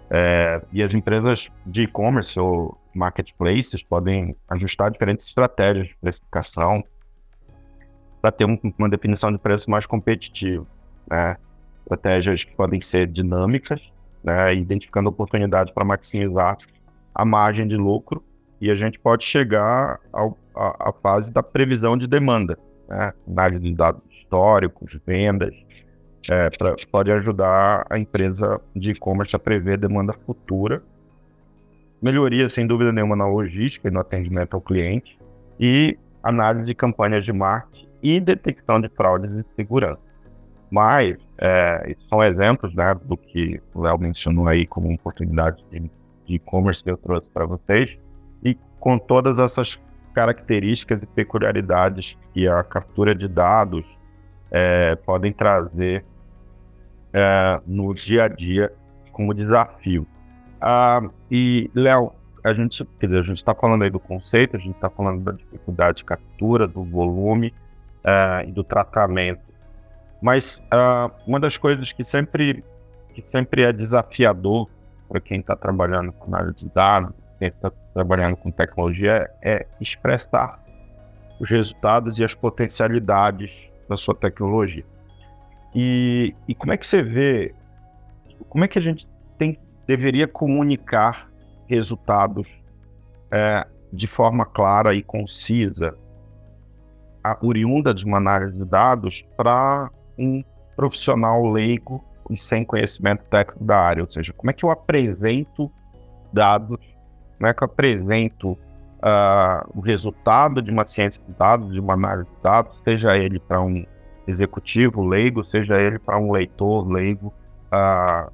É, 0.10 0.62
e 0.74 0.82
as 0.82 0.94
empresas 0.94 1.50
de 1.66 1.84
e-commerce 1.84 2.40
ou 2.40 2.78
marketplaces 2.98 3.84
podem 3.84 4.36
ajustar 4.50 4.92
diferentes 4.92 5.28
estratégias 5.28 5.88
de 5.88 5.98
precificação 6.00 6.84
para 8.22 8.32
ter 8.32 8.46
um, 8.46 8.58
uma 8.78 8.90
definição 8.90 9.32
de 9.32 9.38
preço 9.38 9.70
mais 9.70 9.86
competitivo. 9.86 10.68
Né? 11.10 11.38
Estratégias 11.84 12.44
que 12.44 12.56
podem 12.56 12.80
ser 12.80 13.08
dinâmicas, 13.08 13.82
né, 14.24 14.54
identificando 14.54 15.10
oportunidades 15.10 15.74
para 15.74 15.84
maximizar 15.84 16.58
a 17.14 17.26
margem 17.26 17.68
de 17.68 17.76
lucro 17.76 18.24
e 18.60 18.70
a 18.70 18.76
gente 18.76 19.00
pode 19.00 19.24
chegar 19.26 20.00
à 20.54 20.94
fase 21.02 21.32
da 21.32 21.42
previsão 21.42 21.98
de 21.98 22.06
demanda, 22.06 22.58
né, 22.88 23.12
análise 23.28 23.64
de 23.64 23.74
dados 23.74 24.04
históricos, 24.12 24.98
vendas, 25.06 25.54
é, 26.30 26.50
pra, 26.52 26.76
pode 26.92 27.12
ajudar 27.12 27.86
a 27.90 27.98
empresa 27.98 28.62
de 28.76 28.92
e-commerce 28.92 29.36
a 29.36 29.40
prever 29.40 29.78
demanda 29.78 30.14
futura, 30.26 30.84
melhoria 32.02 32.50
sem 32.50 32.66
dúvida 32.66 32.92
nenhuma 32.92 33.16
na 33.16 33.28
logística 33.28 33.88
e 33.88 33.92
no 33.92 34.00
atendimento 34.00 34.56
ao 34.56 34.62
cliente 34.62 35.18
e 35.60 35.98
análise 36.24 36.66
de 36.66 36.74
campanhas 36.74 37.24
de 37.24 37.32
marketing 37.32 37.88
e 38.02 38.20
detecção 38.20 38.82
de 38.82 38.90
fraudes 38.90 39.32
e 39.32 39.46
segurança. 39.56 40.00
Mas 40.70 41.18
é, 41.38 41.96
são 42.10 42.24
exemplos 42.24 42.74
né, 42.74 42.96
do 43.04 43.18
que 43.18 43.62
o 43.74 43.82
Léo 43.82 44.00
mencionou 44.00 44.48
aí 44.48 44.66
como 44.66 44.92
oportunidade 44.92 45.64
de 45.70 45.92
e-commerce 46.28 46.84
que 46.84 46.90
eu 46.90 46.98
trouxe 46.98 47.28
para 47.28 47.46
vocês. 47.46 47.98
E 48.44 48.58
com 48.80 48.98
todas 48.98 49.38
essas 49.38 49.78
características 50.14 51.02
e 51.04 51.06
peculiaridades 51.06 52.18
que 52.34 52.48
a 52.48 52.64
captura 52.64 53.14
de 53.14 53.28
dados 53.28 53.84
é, 54.50 54.96
podem 54.96 55.32
trazer 55.32 56.06
é, 57.14 57.62
no 57.68 57.94
dia 57.94 58.24
a 58.24 58.28
dia 58.28 58.72
como 59.12 59.34
desafio. 59.34 60.08
Ah, 60.62 61.02
e, 61.30 61.70
Léo, 61.74 62.14
a 62.44 62.54
gente 62.54 62.88
está 63.34 63.54
falando 63.56 63.84
aí 63.84 63.90
do 63.90 64.00
conceito, 64.00 64.58
a 64.58 64.60
gente 64.60 64.76
está 64.76 64.90
falando 64.90 65.24
da 65.24 65.32
dificuldade 65.32 65.98
de 65.98 66.06
captura, 66.06 66.68
do 66.68 66.84
volume 66.84 67.54
é, 68.04 68.46
e 68.48 68.52
do 68.52 68.64
tratamento 68.64 69.52
mas 70.22 70.58
uh, 70.72 71.12
uma 71.26 71.40
das 71.40 71.58
coisas 71.58 71.92
que 71.92 72.04
sempre, 72.04 72.64
que 73.14 73.28
sempre 73.28 73.64
é 73.64 73.74
desafiador 73.74 74.70
para 75.10 75.20
quem 75.20 75.40
está 75.40 75.56
trabalhando 75.56 76.12
com 76.14 76.34
análise 76.34 76.66
de 76.66 76.72
dados, 76.72 77.12
quem 77.40 77.48
está 77.48 77.72
trabalhando 77.94 78.38
com 78.38 78.52
tecnologia, 78.52 79.30
é 79.42 79.66
expressar 79.82 80.64
os 81.40 81.50
resultados 81.50 82.20
e 82.20 82.24
as 82.24 82.36
potencialidades 82.36 83.52
da 83.90 83.98
sua 83.98 84.14
tecnologia. 84.14 84.86
E, 85.74 86.36
e 86.48 86.54
como 86.54 86.72
é 86.72 86.78
que 86.78 86.86
você 86.86 87.02
vê, 87.02 87.56
como 88.48 88.64
é 88.64 88.68
que 88.68 88.78
a 88.78 88.82
gente 88.82 89.10
tem, 89.40 89.58
deveria 89.88 90.28
comunicar 90.28 91.30
resultados 91.68 92.48
é, 93.32 93.66
de 93.92 94.08
forma 94.08 94.46
clara 94.46 94.94
e 94.94 95.02
concisa, 95.02 95.98
a, 97.24 97.38
oriunda 97.42 97.94
de 97.94 98.06
uma 98.06 98.18
análise 98.18 98.58
de 98.58 98.66
dados, 98.66 99.26
para 99.38 99.90
um 100.18 100.44
profissional 100.76 101.46
leigo 101.46 102.04
e 102.30 102.38
sem 102.38 102.64
conhecimento 102.64 103.24
técnico 103.26 103.64
da 103.64 103.78
área, 103.78 104.04
ou 104.04 104.10
seja, 104.10 104.34
como 104.34 104.50
é 104.50 104.54
que 104.54 104.64
eu 104.64 104.72
apresento 104.72 105.72
dados, 106.32 106.78
como 107.38 107.48
é 107.48 107.54
que 107.54 107.64
eu 107.64 107.66
apresento 107.66 108.52
uh, 108.52 109.70
o 109.76 109.82
resultado 109.82 110.62
de 110.62 110.72
uma 110.72 110.88
ciência 110.88 111.22
de 111.28 111.34
dados, 111.34 111.74
de 111.74 111.80
uma 111.80 111.94
análise 111.94 112.30
de 112.30 112.42
dados, 112.42 112.76
seja 112.84 113.18
ele 113.18 113.40
para 113.40 113.62
um 113.62 113.86
executivo 114.28 115.04
leigo, 115.04 115.44
seja 115.44 115.80
ele 115.80 116.00
para 116.00 116.18
um 116.18 116.32
leitor 116.32 116.88
leigo, 116.88 117.34
uh, 117.68 118.32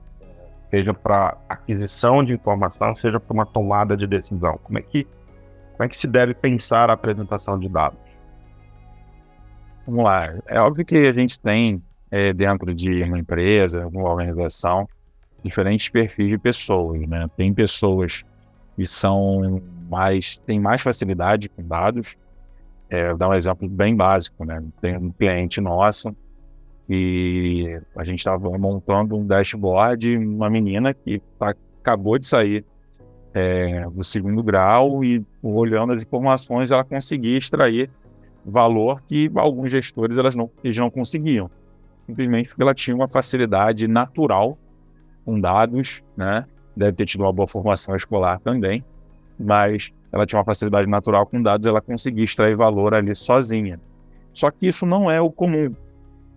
seja 0.70 0.94
para 0.94 1.38
aquisição 1.48 2.24
de 2.24 2.34
informação, 2.34 2.96
seja 2.96 3.20
para 3.20 3.34
uma 3.34 3.46
tomada 3.46 3.96
de 3.96 4.08
decisão. 4.08 4.60
Como 4.64 4.78
é 4.78 4.82
que 4.82 5.06
como 5.74 5.86
é 5.86 5.90
que 5.90 5.98
se 5.98 6.08
deve 6.08 6.34
pensar 6.34 6.90
a 6.90 6.94
apresentação 6.94 7.60
de 7.60 7.70
dados? 7.70 8.00
Vamos 9.86 10.04
lá. 10.04 10.34
É 10.48 10.60
óbvio 10.60 10.84
que 10.84 10.96
a 10.98 11.14
gente 11.14 11.40
tem 11.40 11.84
é, 12.10 12.34
dentro 12.34 12.74
de 12.74 13.04
uma 13.04 13.20
empresa, 13.20 13.84
alguma 13.84 14.10
organização, 14.10 14.88
diferentes 15.44 15.88
perfis 15.90 16.30
de 16.30 16.38
pessoas, 16.38 17.08
né? 17.08 17.28
Tem 17.38 17.54
pessoas 17.54 18.24
que 18.76 18.86
são 18.86 19.62
mais 19.90 20.38
têm 20.46 20.60
mais 20.60 20.82
facilidade 20.82 21.50
com 21.50 21.64
dados, 21.68 22.16
É, 22.90 23.10
vou 23.10 23.18
dar 23.18 23.30
um 23.30 23.34
exemplo 23.34 23.68
bem 23.70 23.96
básico, 23.96 24.46
né? 24.46 24.64
Tem 24.82 24.98
um 24.98 25.12
cliente 25.12 25.62
nosso 25.62 26.16
e 26.90 27.80
a 27.96 28.04
gente 28.04 28.20
estava 28.20 28.58
montando 28.58 29.16
um 29.16 29.26
dashboard, 29.26 30.18
uma 30.18 30.50
menina 30.50 30.94
que 30.94 31.22
tá, 31.38 31.54
acabou 31.82 32.18
de 32.18 32.26
sair 32.26 32.66
é, 33.34 33.86
do 33.90 34.04
segundo 34.04 34.42
grau 34.42 35.04
e 35.04 35.24
olhando 35.44 35.94
as 35.94 36.02
informações 36.02 36.72
ela 36.72 36.84
conseguia 36.84 37.38
extrair 37.38 37.90
valor 38.46 39.02
que 39.06 39.30
alguns 39.36 39.72
gestores 39.72 40.18
elas 40.18 40.36
não, 40.36 40.50
eles 40.64 40.78
não 40.78 40.90
conseguiam, 40.90 41.52
simplesmente 42.06 42.50
porque 42.50 42.64
ela 42.64 42.74
tinha 42.74 42.96
uma 42.96 43.08
facilidade 43.08 43.88
natural 43.88 44.58
com 45.26 45.40
dados, 45.40 46.02
né? 46.16 46.46
Deve 46.76 46.94
ter 46.94 47.06
tido 47.06 47.22
uma 47.22 47.34
boa 47.34 47.48
formação 47.48 47.96
escolar 47.96 48.40
também, 48.40 48.84
mas 49.38 49.92
ela 50.12 50.26
tinha 50.26 50.40
uma 50.40 50.46
facilidade 50.46 50.90
natural 50.90 51.26
com 51.26 51.42
dados, 51.42 51.68
ela 51.68 51.82
conseguia 51.82 52.24
extrair 52.24 52.56
valor 52.56 52.94
ali 52.94 53.14
sozinha. 53.14 53.80
Só 54.34 54.50
que 54.52 54.68
isso 54.68 54.86
não 54.86 55.12
é 55.12 55.20
o 55.20 55.30
comum, 55.30 55.76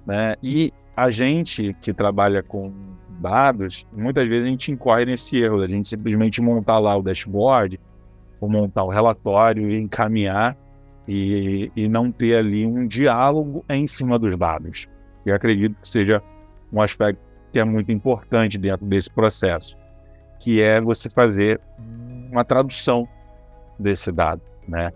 né? 0.06 0.34
E 0.42 0.72
a 0.96 1.10
gente 1.10 1.74
que 1.80 1.92
trabalha 1.92 2.42
com 2.42 2.72
dados, 3.20 3.86
muitas 3.92 4.26
vezes 4.26 4.44
a 4.44 4.48
gente 4.48 4.72
incorre 4.72 5.04
nesse 5.04 5.38
erro, 5.38 5.62
a 5.62 5.68
gente 5.68 5.88
simplesmente 5.88 6.40
montar 6.40 6.78
lá 6.78 6.96
o 6.96 7.02
dashboard, 7.02 7.78
ou 8.40 8.48
montar 8.48 8.84
o 8.84 8.88
relatório 8.88 9.70
e 9.70 9.78
encaminhar 9.78 10.56
e, 11.06 11.70
e 11.76 11.88
não 11.88 12.10
ter 12.10 12.36
ali 12.36 12.66
um 12.66 12.86
diálogo 12.86 13.64
em 13.68 13.86
cima 13.86 14.18
dos 14.18 14.36
dados. 14.36 14.88
Eu 15.26 15.34
acredito 15.34 15.76
que 15.80 15.88
seja 15.88 16.22
um 16.72 16.80
aspecto 16.80 17.20
que 17.52 17.58
é 17.58 17.64
muito 17.64 17.92
importante 17.92 18.56
dentro 18.56 18.86
desse 18.86 19.10
processo, 19.10 19.76
que 20.38 20.62
é 20.62 20.80
você 20.80 21.10
fazer 21.10 21.60
uma 22.30 22.44
tradução 22.44 23.06
desse 23.78 24.10
dado, 24.12 24.40
né? 24.66 24.92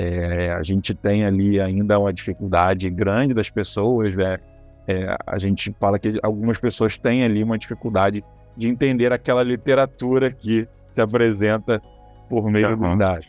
É, 0.00 0.52
a 0.52 0.62
gente 0.62 0.94
tem 0.94 1.24
ali 1.24 1.60
ainda 1.60 1.98
uma 1.98 2.12
dificuldade 2.12 2.88
grande 2.88 3.34
das 3.34 3.50
pessoas, 3.50 4.14
né? 4.14 4.38
É, 4.86 5.16
a 5.26 5.38
gente 5.38 5.74
fala 5.80 5.98
que 5.98 6.20
algumas 6.22 6.56
pessoas 6.56 6.96
têm 6.96 7.24
ali 7.24 7.42
uma 7.42 7.58
dificuldade 7.58 8.24
de 8.56 8.68
entender 8.68 9.12
aquela 9.12 9.42
literatura 9.42 10.30
que 10.30 10.68
se 10.92 11.00
apresenta 11.00 11.82
por 12.28 12.48
meio 12.48 12.70
uhum. 12.70 12.92
do 12.92 12.96
dado, 12.96 13.24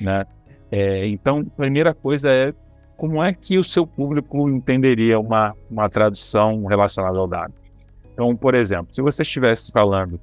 né? 0.00 0.24
É, 0.70 1.06
então, 1.06 1.44
primeira 1.44 1.92
coisa 1.92 2.30
é 2.30 2.54
como 2.96 3.22
é 3.22 3.30
que 3.34 3.58
o 3.58 3.64
seu 3.64 3.86
público 3.86 4.48
entenderia 4.48 5.20
uma, 5.20 5.54
uma 5.70 5.90
tradução 5.90 6.64
relacionada 6.64 7.18
ao 7.18 7.28
dado. 7.28 7.52
Então, 8.14 8.34
por 8.34 8.54
exemplo, 8.54 8.94
se 8.94 9.02
você 9.02 9.22
estivesse 9.22 9.70
falando 9.70 10.18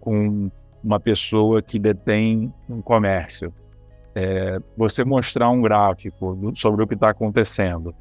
com 0.00 0.50
uma 0.82 0.98
pessoa 0.98 1.62
que 1.62 1.78
detém 1.78 2.52
um 2.68 2.82
comércio, 2.82 3.54
é, 4.16 4.58
você 4.74 5.04
mostrar 5.04 5.50
um 5.50 5.60
gráfico 5.60 6.50
sobre 6.54 6.82
o 6.82 6.86
que 6.86 6.94
está 6.94 7.10
acontecendo, 7.10 7.94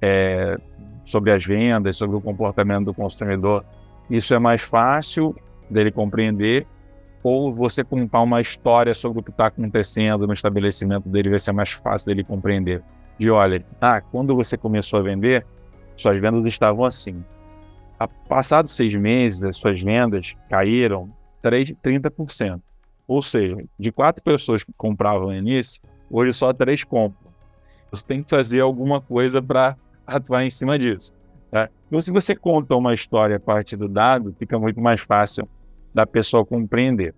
é, 0.00 0.58
sobre 1.02 1.32
as 1.32 1.42
vendas, 1.42 1.96
sobre 1.96 2.14
o 2.16 2.20
comportamento 2.20 2.84
do 2.84 2.94
consumidor, 2.94 3.64
isso 4.10 4.34
é 4.34 4.38
mais 4.38 4.60
fácil 4.60 5.34
dele 5.70 5.90
compreender 5.90 6.66
ou 7.22 7.52
você 7.52 7.82
contar 7.82 8.20
uma 8.20 8.42
história 8.42 8.92
sobre 8.92 9.20
o 9.20 9.22
que 9.22 9.30
está 9.30 9.46
acontecendo 9.46 10.26
no 10.26 10.34
estabelecimento 10.34 11.08
dele 11.08 11.30
vai 11.30 11.38
ser 11.38 11.52
mais 11.52 11.70
fácil 11.70 12.08
dele 12.08 12.22
compreender. 12.22 12.82
De 13.18 13.30
olha, 13.30 13.64
ah, 13.80 14.02
quando 14.02 14.36
você 14.36 14.56
começou 14.56 15.00
a 15.00 15.02
vender, 15.02 15.46
suas 15.96 16.20
vendas 16.20 16.46
estavam 16.46 16.84
assim. 16.84 17.24
Passados 18.28 18.72
seis 18.72 18.94
meses, 18.94 19.42
as 19.42 19.56
suas 19.56 19.82
vendas 19.82 20.36
caíram 20.48 21.10
3, 21.40 21.72
30%. 21.82 22.60
Ou 23.08 23.22
seja, 23.22 23.56
de 23.78 23.90
quatro 23.90 24.22
pessoas 24.22 24.62
que 24.62 24.72
compravam 24.76 25.28
no 25.28 25.34
início, 25.34 25.80
hoje 26.10 26.34
só 26.34 26.52
três 26.52 26.84
compram. 26.84 27.32
Você 27.90 28.04
tem 28.06 28.22
que 28.22 28.28
fazer 28.28 28.60
alguma 28.60 29.00
coisa 29.00 29.40
para 29.40 29.74
atuar 30.06 30.44
em 30.44 30.50
cima 30.50 30.78
disso. 30.78 31.14
Tá? 31.50 31.70
Então, 31.86 32.02
se 32.02 32.12
você 32.12 32.36
conta 32.36 32.76
uma 32.76 32.92
história 32.92 33.36
a 33.36 33.40
partir 33.40 33.76
do 33.76 33.88
dado, 33.88 34.36
fica 34.38 34.58
muito 34.58 34.78
mais 34.78 35.00
fácil 35.00 35.48
da 35.94 36.06
pessoa 36.06 36.44
compreender. 36.44 37.14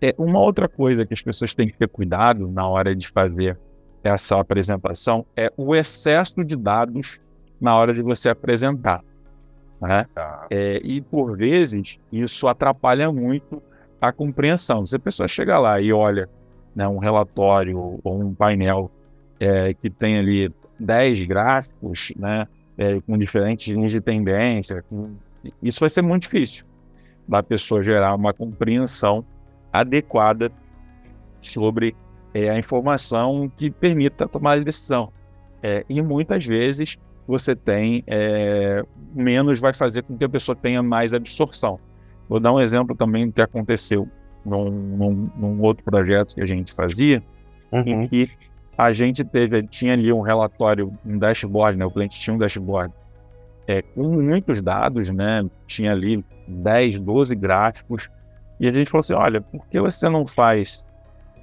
É, 0.00 0.14
uma 0.16 0.38
outra 0.38 0.68
coisa 0.68 1.04
que 1.04 1.12
as 1.12 1.20
pessoas 1.20 1.52
têm 1.52 1.66
que 1.66 1.76
ter 1.76 1.88
cuidado 1.88 2.48
na 2.48 2.68
hora 2.68 2.94
de 2.94 3.08
fazer 3.08 3.58
essa 4.04 4.38
apresentação 4.38 5.26
é 5.36 5.52
o 5.56 5.74
excesso 5.74 6.44
de 6.44 6.54
dados 6.54 7.18
na 7.60 7.74
hora 7.76 7.92
de 7.92 8.02
você 8.02 8.28
apresentar. 8.28 9.02
Né? 9.80 10.06
Tá. 10.14 10.46
É, 10.50 10.80
e 10.84 11.00
por 11.00 11.36
vezes 11.36 11.98
isso 12.12 12.46
atrapalha 12.46 13.10
muito 13.10 13.60
a 14.08 14.12
compreensão. 14.12 14.84
Se 14.84 14.96
a 14.96 14.98
pessoa 14.98 15.28
chega 15.28 15.58
lá 15.58 15.80
e 15.80 15.92
olha 15.92 16.28
né, 16.74 16.86
um 16.88 16.98
relatório 16.98 18.00
ou 18.02 18.20
um 18.20 18.34
painel 18.34 18.90
é, 19.38 19.74
que 19.74 19.88
tem 19.90 20.18
ali 20.18 20.52
10 20.78 21.24
gráficos, 21.26 22.12
né, 22.16 22.46
é, 22.76 23.00
com 23.00 23.16
diferentes 23.16 23.72
linhas 23.72 23.92
de 23.92 24.00
tendência, 24.00 24.82
com... 24.88 25.14
isso 25.62 25.80
vai 25.80 25.90
ser 25.90 26.02
muito 26.02 26.22
difícil 26.22 26.64
da 27.26 27.42
pessoa 27.42 27.82
gerar 27.82 28.14
uma 28.14 28.34
compreensão 28.34 29.24
adequada 29.72 30.52
sobre 31.40 31.96
é, 32.32 32.50
a 32.50 32.58
informação 32.58 33.50
que 33.56 33.70
permita 33.70 34.28
tomar 34.28 34.58
a 34.58 34.60
decisão. 34.60 35.12
É, 35.62 35.84
e 35.88 36.02
muitas 36.02 36.44
vezes 36.44 36.98
você 37.26 37.56
tem 37.56 38.04
é, 38.06 38.84
menos 39.14 39.58
vai 39.58 39.72
fazer 39.72 40.02
com 40.02 40.16
que 40.16 40.24
a 40.24 40.28
pessoa 40.28 40.54
tenha 40.54 40.82
mais 40.82 41.14
absorção. 41.14 41.80
Vou 42.28 42.40
dar 42.40 42.52
um 42.52 42.60
exemplo 42.60 42.94
também 42.96 43.26
do 43.26 43.32
que 43.32 43.42
aconteceu 43.42 44.08
num, 44.44 44.70
num, 44.70 45.30
num 45.36 45.62
outro 45.62 45.84
projeto 45.84 46.34
que 46.34 46.40
a 46.40 46.46
gente 46.46 46.72
fazia, 46.72 47.22
uhum. 47.72 48.02
em 48.02 48.08
que 48.08 48.30
a 48.76 48.92
gente 48.92 49.24
teve, 49.24 49.62
tinha 49.68 49.92
ali 49.92 50.12
um 50.12 50.20
relatório, 50.20 50.92
um 51.04 51.18
dashboard, 51.18 51.78
né? 51.78 51.84
O 51.84 51.90
cliente 51.90 52.18
tinha 52.18 52.34
um 52.34 52.38
dashboard 52.38 52.92
é, 53.66 53.82
com 53.82 54.02
muitos 54.02 54.60
dados, 54.60 55.10
né? 55.10 55.44
Tinha 55.66 55.92
ali 55.92 56.24
10, 56.46 57.00
12 57.00 57.34
gráficos. 57.34 58.10
E 58.58 58.68
a 58.68 58.72
gente 58.72 58.90
falou 58.90 59.00
assim: 59.00 59.14
olha, 59.14 59.40
por 59.40 59.66
que 59.68 59.80
você 59.80 60.08
não 60.08 60.26
faz? 60.26 60.84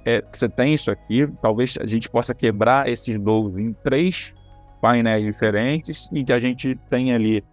É, 0.04 0.22
você 0.32 0.48
tem 0.48 0.74
isso 0.74 0.90
aqui, 0.90 1.28
talvez 1.40 1.78
a 1.80 1.86
gente 1.86 2.10
possa 2.10 2.34
quebrar 2.34 2.88
esses 2.88 3.16
12 3.18 3.60
em 3.60 3.72
três 3.72 4.34
painéis 4.80 5.24
diferentes 5.24 6.08
e 6.12 6.24
que 6.24 6.32
a 6.32 6.40
gente 6.40 6.74
tenha 6.90 7.14
ali 7.14 7.44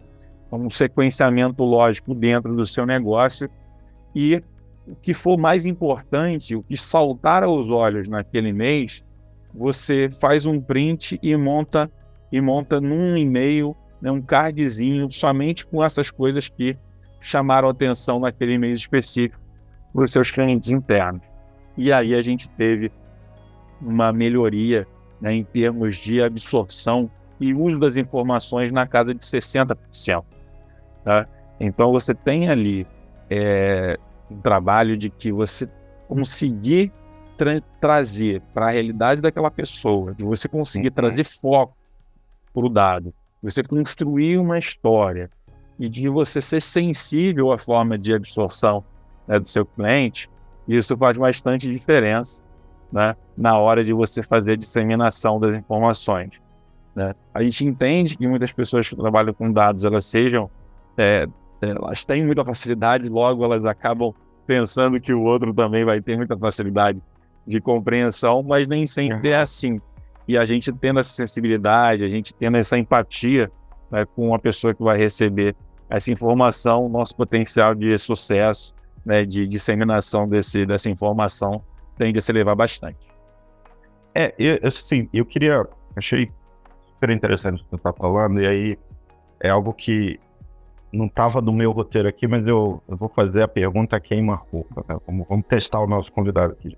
um 0.56 0.70
sequenciamento 0.70 1.62
lógico 1.62 2.14
dentro 2.14 2.54
do 2.54 2.66
seu 2.66 2.84
negócio 2.84 3.48
e 4.14 4.42
o 4.86 4.96
que 4.96 5.14
for 5.14 5.38
mais 5.38 5.66
importante, 5.66 6.56
o 6.56 6.62
que 6.62 6.76
saltar 6.76 7.42
aos 7.42 7.70
olhos 7.70 8.08
naquele 8.08 8.52
mês, 8.52 9.04
você 9.54 10.08
faz 10.10 10.46
um 10.46 10.60
print 10.60 11.18
e 11.22 11.36
monta 11.36 11.90
e 12.32 12.40
monta 12.40 12.80
num 12.80 13.16
e-mail, 13.16 13.76
né, 14.00 14.10
um 14.10 14.22
cardzinho 14.22 15.10
somente 15.10 15.66
com 15.66 15.84
essas 15.84 16.10
coisas 16.10 16.48
que 16.48 16.76
chamaram 17.20 17.68
atenção 17.68 18.20
naquele 18.20 18.56
mês 18.56 18.80
específico 18.80 19.40
para 19.92 20.04
os 20.04 20.12
seus 20.12 20.30
clientes 20.30 20.70
internos. 20.70 21.22
E 21.76 21.92
aí 21.92 22.14
a 22.14 22.22
gente 22.22 22.48
teve 22.50 22.90
uma 23.80 24.12
melhoria 24.12 24.86
né, 25.20 25.32
em 25.34 25.44
termos 25.44 25.96
de 25.96 26.22
absorção 26.22 27.10
e 27.40 27.54
uso 27.54 27.78
das 27.78 27.96
informações 27.96 28.70
na 28.70 28.86
casa 28.86 29.14
de 29.14 29.24
60%. 29.24 30.24
Tá? 31.04 31.26
Então 31.58 31.92
você 31.92 32.14
tem 32.14 32.48
ali 32.48 32.86
é, 33.28 33.98
um 34.30 34.40
trabalho 34.40 34.96
de 34.96 35.10
que 35.10 35.32
você 35.32 35.68
conseguir 36.08 36.92
tra 37.36 37.58
trazer 37.80 38.42
para 38.52 38.66
a 38.66 38.70
realidade 38.70 39.20
daquela 39.20 39.50
pessoa, 39.50 40.14
de 40.14 40.24
você 40.24 40.48
conseguir 40.48 40.88
uhum. 40.88 40.94
trazer 40.94 41.24
foco 41.24 41.76
para 42.52 42.66
o 42.66 42.68
dado, 42.68 43.14
você 43.42 43.62
construir 43.62 44.38
uma 44.38 44.58
história 44.58 45.30
e 45.78 45.88
de 45.88 46.08
você 46.08 46.42
ser 46.42 46.60
sensível 46.60 47.52
à 47.52 47.58
forma 47.58 47.96
de 47.96 48.12
absorção 48.12 48.84
né, 49.26 49.38
do 49.38 49.48
seu 49.48 49.64
cliente, 49.64 50.28
isso 50.68 50.96
faz 50.96 51.16
bastante 51.16 51.70
diferença 51.70 52.42
né, 52.92 53.16
na 53.36 53.56
hora 53.56 53.82
de 53.82 53.92
você 53.92 54.22
fazer 54.22 54.52
a 54.52 54.56
disseminação 54.56 55.40
das 55.40 55.56
informações. 55.56 56.40
Né? 56.94 57.14
A 57.32 57.42
gente 57.42 57.64
entende 57.64 58.18
que 58.18 58.26
muitas 58.26 58.52
pessoas 58.52 58.88
que 58.88 58.96
trabalham 58.96 59.32
com 59.32 59.50
dados 59.50 59.84
elas 59.84 60.04
sejam 60.04 60.50
é, 60.96 61.26
elas 61.60 62.04
têm 62.04 62.24
muita 62.24 62.44
facilidade, 62.44 63.08
logo 63.08 63.44
elas 63.44 63.64
acabam 63.64 64.14
pensando 64.46 65.00
que 65.00 65.12
o 65.12 65.22
outro 65.22 65.52
também 65.54 65.84
vai 65.84 66.00
ter 66.00 66.16
muita 66.16 66.36
facilidade 66.36 67.02
de 67.46 67.60
compreensão, 67.60 68.42
mas 68.42 68.66
nem 68.66 68.86
sempre 68.86 69.30
é 69.30 69.40
assim. 69.40 69.80
E 70.26 70.36
a 70.38 70.44
gente 70.46 70.72
tendo 70.72 71.00
essa 71.00 71.12
sensibilidade, 71.12 72.04
a 72.04 72.08
gente 72.08 72.34
tendo 72.34 72.56
essa 72.56 72.78
empatia 72.78 73.50
né, 73.90 74.04
com 74.04 74.34
a 74.34 74.38
pessoa 74.38 74.74
que 74.74 74.82
vai 74.82 74.96
receber 74.96 75.54
essa 75.88 76.10
informação, 76.12 76.88
nosso 76.88 77.14
potencial 77.16 77.74
de 77.74 77.96
sucesso, 77.98 78.72
né, 79.04 79.24
de 79.24 79.46
disseminação 79.46 80.28
desse, 80.28 80.64
dessa 80.64 80.88
informação 80.88 81.62
tende 81.96 82.18
a 82.18 82.22
se 82.22 82.32
elevar 82.32 82.56
bastante. 82.56 82.98
É, 84.14 84.34
eu, 84.38 84.58
assim, 84.62 85.08
eu 85.12 85.24
queria, 85.24 85.66
achei 85.96 86.30
super 86.86 87.10
interessante 87.10 87.60
o 87.60 87.64
que 87.64 87.70
você 87.70 87.76
está 87.76 87.92
falando, 87.92 88.40
e 88.40 88.46
aí 88.46 88.78
é 89.40 89.50
algo 89.50 89.72
que 89.72 90.18
não 90.92 91.06
estava 91.06 91.40
no 91.40 91.52
meu 91.52 91.70
roteiro 91.72 92.08
aqui, 92.08 92.26
mas 92.26 92.46
eu, 92.46 92.82
eu, 92.88 92.96
vou 92.96 93.08
fazer 93.08 93.42
a 93.42 93.48
pergunta 93.48 93.98
queima-roupa. 94.00 94.84
Né? 94.88 94.98
Vamos, 95.06 95.26
vamos 95.28 95.46
testar 95.46 95.80
o 95.80 95.86
nosso 95.86 96.12
convidado 96.12 96.52
aqui. 96.52 96.76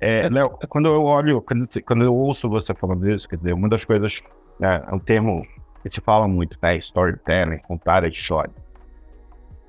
É, 0.00 0.28
Léo, 0.28 0.50
quando 0.68 0.88
eu 0.88 1.02
olho, 1.02 1.42
quando, 1.42 1.68
quando, 1.84 2.04
eu 2.04 2.14
ouço 2.14 2.48
você 2.48 2.72
falando 2.74 3.08
isso, 3.08 3.28
quer 3.28 3.36
dizer, 3.36 3.52
uma 3.52 3.68
das 3.68 3.84
coisas, 3.84 4.22
né, 4.58 4.84
é 4.86 4.94
um 4.94 4.98
termo 4.98 5.42
que 5.82 5.90
se 5.90 6.00
fala 6.00 6.28
muito, 6.28 6.56
né? 6.62 6.76
Storytelling, 6.76 7.58
contar 7.58 8.04
a 8.04 8.08
história. 8.08 8.52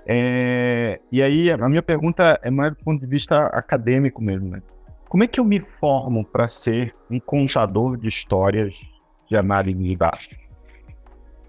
É, 0.05 0.99
e 1.11 1.21
aí, 1.21 1.51
a 1.51 1.69
minha 1.69 1.81
pergunta 1.81 2.39
é 2.43 2.51
mais 2.51 2.71
do 2.71 2.83
ponto 2.83 2.99
de 2.99 3.07
vista 3.07 3.47
acadêmico 3.47 4.21
mesmo, 4.21 4.49
né? 4.49 4.61
Como 5.07 5.23
é 5.23 5.27
que 5.27 5.39
eu 5.39 5.45
me 5.45 5.59
formo 5.59 6.23
para 6.25 6.47
ser 6.47 6.95
um 7.09 7.19
contador 7.19 7.97
de 7.97 8.07
histórias 8.07 8.79
de 9.29 9.37
análise 9.37 9.77
de 9.77 9.95
dados? 9.95 10.29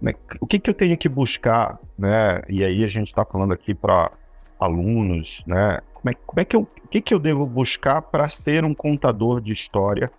É, 0.04 0.14
o 0.40 0.46
que, 0.46 0.58
que 0.58 0.68
eu 0.68 0.74
tenho 0.74 0.96
que 0.96 1.08
buscar, 1.08 1.78
né? 1.96 2.42
E 2.48 2.64
aí 2.64 2.84
a 2.84 2.88
gente 2.88 3.08
está 3.08 3.24
falando 3.24 3.52
aqui 3.52 3.74
para 3.74 4.10
alunos, 4.58 5.42
né? 5.46 5.78
Como 5.94 6.10
é, 6.10 6.14
como 6.26 6.40
é 6.40 6.44
que 6.44 6.56
eu, 6.56 6.62
o 6.62 6.88
que, 6.88 7.00
que 7.00 7.14
eu 7.14 7.18
devo 7.18 7.46
buscar 7.46 8.02
para 8.02 8.28
ser 8.28 8.64
um 8.64 8.74
contador 8.74 9.40
de 9.40 9.52
história? 9.52 10.10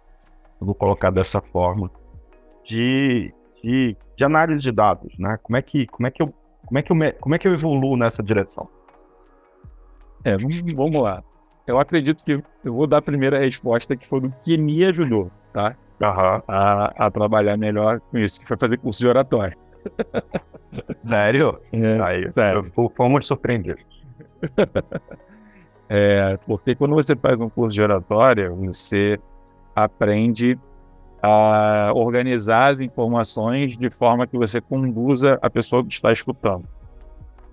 Eu 0.60 0.68
vou 0.68 0.76
colocar 0.76 1.10
dessa 1.10 1.42
forma 1.42 1.92
de, 2.64 3.34
de, 3.62 3.98
de 4.16 4.24
análise 4.24 4.62
de 4.62 4.72
dados, 4.72 5.14
né? 5.18 5.38
Como 5.44 5.58
é 5.58 5.62
que, 5.62 5.86
como 5.88 6.08
é 6.08 6.12
que 6.12 6.22
eu, 6.22 6.34
como 6.66 6.80
é 6.80 6.82
que 6.82 6.92
eu, 6.92 6.98
como 7.20 7.36
é 7.36 7.38
que 7.38 7.48
eu 7.48 7.54
evoluo 7.54 7.98
nessa 7.98 8.24
direção? 8.24 8.70
É, 10.24 10.38
vamos 10.38 11.02
lá. 11.02 11.22
Eu 11.68 11.78
acredito 11.80 12.24
que 12.24 12.42
eu 12.64 12.74
vou 12.74 12.88
dar 12.88 12.98
a 12.98 13.02
primeira 13.02 13.40
resposta 13.40 13.96
que 13.96 14.08
foi 14.08 14.22
do 14.22 14.34
que 14.44 14.58
me 14.58 14.84
ajudou, 14.86 15.30
tá? 15.52 15.76
Uhum. 16.02 16.42
A, 16.48 17.06
a 17.06 17.12
trabalhar 17.12 17.58
melhor 17.58 18.00
com 18.00 18.18
isso, 18.18 18.40
que 18.40 18.48
foi 18.48 18.58
fazer 18.58 18.78
curso 18.78 19.00
de 19.00 19.08
oratório. 19.08 19.58
Sério? 21.08 21.60
É, 21.72 22.02
Aí, 22.02 22.28
sério. 22.32 22.64
Fomos 22.96 23.28
surpreendidos. 23.28 23.84
é, 25.88 26.38
porque 26.48 26.76
quando 26.76 26.96
você 26.96 27.16
faz 27.16 27.40
um 27.40 27.50
curso 27.50 27.76
de 27.76 27.82
oratória, 27.82 28.50
você 28.50 29.20
aprende 29.76 30.58
a 31.22 31.92
organizar 31.94 32.74
as 32.74 32.82
informações 32.82 33.78
de 33.78 33.90
forma 33.90 34.28
que 34.28 34.38
você 34.38 34.60
conduza 34.60 35.40
a 35.42 35.50
pessoa 35.50 35.84
que 35.84 35.94
está 35.94 36.12
escutando 36.12 36.68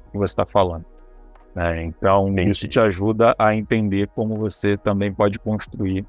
o 0.08 0.12
que 0.12 0.18
você 0.18 0.32
está 0.32 0.44
falando. 0.44 0.84
Né? 1.54 1.84
Então, 1.84 2.28
Entendi. 2.28 2.50
isso 2.50 2.68
te 2.68 2.80
ajuda 2.80 3.34
a 3.38 3.54
entender 3.54 4.08
como 4.08 4.36
você 4.36 4.76
também 4.76 5.12
pode 5.12 5.38
construir 5.38 6.04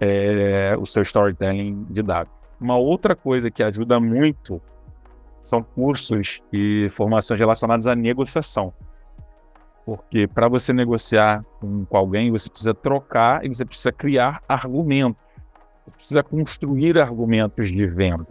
é, 0.00 0.76
o 0.76 0.84
seu 0.84 1.02
storytelling 1.02 1.86
de 1.90 2.02
dados. 2.02 2.32
Uma 2.60 2.76
outra 2.76 3.14
coisa 3.14 3.50
que 3.50 3.62
ajuda 3.62 3.98
muito 4.00 4.60
são 5.42 5.62
cursos 5.62 6.42
e 6.52 6.88
formações 6.90 7.38
relacionadas 7.38 7.86
à 7.86 7.94
negociação. 7.94 8.72
Porque 9.84 10.26
para 10.26 10.48
você 10.48 10.72
negociar 10.72 11.44
com, 11.58 11.84
com, 11.84 11.96
alguém, 11.96 12.30
você 12.30 12.48
precisa 12.48 12.74
trocar 12.74 13.44
e 13.44 13.48
você 13.48 13.64
precisa 13.64 13.90
criar 13.90 14.42
argumentos. 14.48 15.20
Você 15.84 15.90
precisa 15.90 16.22
construir 16.22 16.98
argumentos 16.98 17.68
de 17.68 17.86
venda. 17.86 18.26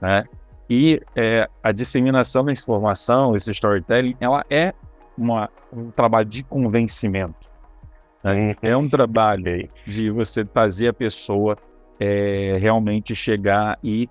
Né? 0.00 0.24
E 0.68 1.00
é, 1.16 1.48
a 1.62 1.72
disseminação 1.72 2.44
da 2.44 2.52
informação, 2.52 3.36
esse 3.36 3.50
storytelling, 3.50 4.16
ela 4.20 4.44
é 4.50 4.74
uma, 5.16 5.48
um 5.72 5.90
trabalho 5.90 6.26
de 6.26 6.42
convencimento. 6.42 7.48
Né? 8.22 8.54
É 8.60 8.76
um 8.76 8.88
trabalho 8.88 9.68
de 9.86 10.10
você 10.10 10.44
fazer 10.44 10.88
a 10.88 10.92
pessoa 10.92 11.56
é, 11.98 12.56
realmente 12.58 13.14
chegar 13.14 13.78
e 13.82 14.08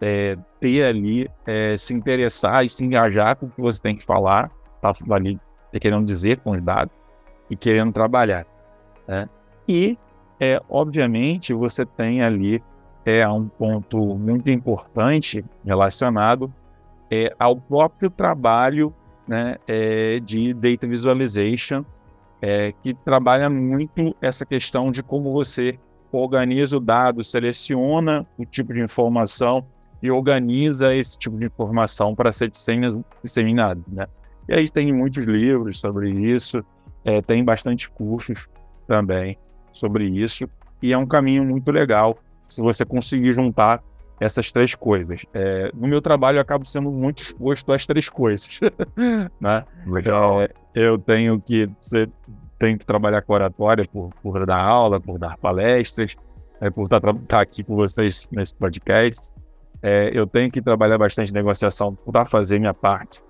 é, 0.00 0.36
ter 0.58 0.84
ali, 0.84 1.30
é, 1.46 1.76
se 1.76 1.92
interessar 1.92 2.64
e 2.64 2.68
se 2.68 2.84
engajar 2.84 3.36
com 3.36 3.46
o 3.46 3.50
que 3.50 3.60
você 3.60 3.82
tem 3.82 3.96
que 3.96 4.04
falar, 4.04 4.50
tá 4.80 4.92
ali 5.10 5.38
querendo 5.80 6.04
dizer 6.04 6.38
com 6.38 6.52
os 6.52 6.62
dados 6.62 6.96
e 7.48 7.56
querendo 7.56 7.92
trabalhar. 7.92 8.46
Né? 9.06 9.28
E, 9.68 9.98
é, 10.40 10.60
obviamente, 10.68 11.52
você 11.52 11.84
tem 11.84 12.22
ali 12.22 12.62
é, 13.04 13.28
um 13.28 13.46
ponto 13.46 13.98
muito 14.16 14.50
importante 14.50 15.44
relacionado 15.64 16.52
é, 17.10 17.34
ao 17.38 17.56
próprio 17.56 18.08
trabalho 18.08 18.94
né, 19.26 19.56
é, 19.66 20.18
de 20.20 20.54
data 20.54 20.86
visualization, 20.86 21.84
é, 22.40 22.72
que 22.72 22.94
trabalha 22.94 23.50
muito 23.50 24.16
essa 24.20 24.46
questão 24.46 24.90
de 24.90 25.02
como 25.02 25.32
você 25.32 25.78
organiza 26.10 26.76
o 26.76 26.80
dado, 26.80 27.22
seleciona 27.22 28.26
o 28.38 28.44
tipo 28.44 28.72
de 28.72 28.80
informação 28.80 29.64
e 30.02 30.10
organiza 30.10 30.94
esse 30.94 31.18
tipo 31.18 31.36
de 31.36 31.46
informação 31.46 32.14
para 32.14 32.32
ser 32.32 32.50
disseminado. 32.50 33.84
Né? 33.88 34.06
E 34.48 34.54
aí 34.54 34.68
tem 34.68 34.92
muitos 34.92 35.24
livros 35.24 35.78
sobre 35.78 36.10
isso, 36.10 36.64
é, 37.04 37.20
tem 37.20 37.44
bastante 37.44 37.90
cursos 37.90 38.48
também 38.86 39.38
sobre 39.72 40.04
isso, 40.04 40.48
e 40.82 40.92
é 40.92 40.98
um 40.98 41.06
caminho 41.06 41.44
muito 41.44 41.70
legal 41.70 42.18
se 42.48 42.60
você 42.60 42.84
conseguir 42.84 43.32
juntar 43.34 43.82
essas 44.18 44.52
três 44.52 44.74
coisas. 44.74 45.24
É, 45.32 45.70
no 45.74 45.88
meu 45.88 46.02
trabalho, 46.02 46.36
eu 46.36 46.42
acabo 46.42 46.64
sendo 46.64 46.90
muito 46.90 47.22
exposto 47.22 47.72
às 47.72 47.86
três 47.86 48.08
coisas. 48.08 48.60
né? 49.40 49.64
Legal. 49.86 50.42
É, 50.42 50.50
eu 50.74 50.98
tenho 50.98 51.40
que 51.40 51.70
tenho 52.58 52.78
que 52.78 52.84
trabalhar 52.84 53.22
com 53.22 53.32
oratória 53.32 53.86
por, 53.90 54.10
por 54.22 54.44
dar 54.44 54.60
aula, 54.60 55.00
por 55.00 55.18
dar 55.18 55.38
palestras, 55.38 56.14
é, 56.60 56.68
por 56.68 56.84
estar, 56.84 57.00
tá, 57.00 57.10
estar 57.10 57.26
tá 57.26 57.40
aqui 57.40 57.64
com 57.64 57.74
vocês 57.74 58.28
nesse 58.30 58.54
podcast. 58.54 59.32
É, 59.82 60.10
eu 60.12 60.26
tenho 60.26 60.50
que 60.50 60.60
trabalhar 60.60 60.98
bastante 60.98 61.32
negociação 61.32 61.94
para 61.94 62.26
fazer 62.26 62.58
minha 62.58 62.74
parte 62.74 63.22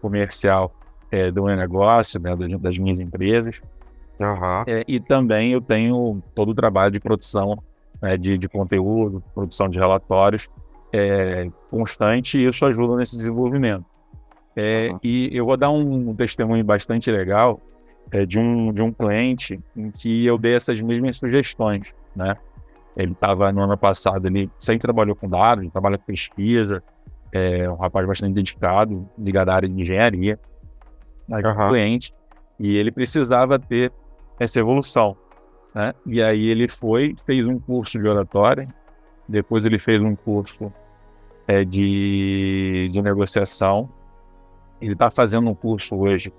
comercial 0.00 0.74
é, 1.10 1.30
do 1.30 1.44
meu 1.44 1.56
negócio, 1.56 2.20
né, 2.20 2.34
das 2.58 2.78
minhas 2.78 3.00
empresas. 3.00 3.60
Uhum. 4.18 4.64
É, 4.66 4.84
e 4.86 5.00
também 5.00 5.52
eu 5.52 5.60
tenho 5.60 6.22
todo 6.34 6.50
o 6.50 6.54
trabalho 6.54 6.90
de 6.90 7.00
produção 7.00 7.58
né, 8.00 8.16
de, 8.16 8.38
de, 8.38 8.48
conteúdo, 8.48 9.22
produção 9.34 9.68
de 9.68 9.78
relatórios 9.78 10.48
é, 10.92 11.48
constante 11.70 12.38
e 12.38 12.46
isso 12.46 12.64
ajuda 12.64 12.96
nesse 12.96 13.16
desenvolvimento. 13.16 13.84
Uhum. 14.56 14.98
E 15.02 15.30
eu 15.32 15.46
vou 15.46 15.56
dar 15.56 15.70
um, 15.70 16.14
testemunho 16.14 16.64
bastante 16.64 17.10
legal 17.10 17.60
é, 18.10 18.26
de, 18.26 18.38
um, 18.38 18.72
de 18.72 18.82
um 18.82 18.92
cliente 18.92 19.60
em 19.76 19.90
que 19.90 20.26
eu 20.26 20.36
dei 20.36 20.54
essas 20.54 20.80
mesmas 20.80 21.16
sugestões, 21.16 21.94
né? 22.14 22.36
Ele 23.02 23.12
estava 23.12 23.52
no 23.52 23.62
ano 23.62 23.76
passado, 23.76 24.26
ele 24.26 24.50
sempre 24.58 24.80
trabalhou 24.80 25.14
com 25.14 25.28
dados, 25.28 25.68
trabalha 25.70 25.98
com 25.98 26.04
pesquisa, 26.04 26.82
é 27.32 27.68
um 27.70 27.76
rapaz 27.76 28.06
bastante 28.06 28.34
dedicado, 28.34 29.08
ligado 29.16 29.50
à 29.50 29.54
área 29.54 29.68
de 29.68 29.80
engenharia, 29.80 30.38
uhum. 31.28 31.68
cliente, 31.68 32.12
e 32.58 32.76
ele 32.76 32.90
precisava 32.90 33.58
ter 33.58 33.92
essa 34.38 34.58
evolução. 34.58 35.16
Né? 35.74 35.94
E 36.06 36.22
aí 36.22 36.48
ele 36.48 36.68
foi, 36.68 37.14
fez 37.24 37.46
um 37.46 37.58
curso 37.58 37.98
de 37.98 38.08
oratória, 38.08 38.68
depois 39.28 39.64
ele 39.64 39.78
fez 39.78 40.02
um 40.02 40.16
curso 40.16 40.72
é, 41.46 41.64
de, 41.64 42.88
de 42.92 43.00
negociação, 43.00 43.88
ele 44.80 44.94
está 44.94 45.10
fazendo 45.10 45.48
um 45.48 45.54
curso 45.54 45.94
hoje 45.96 46.32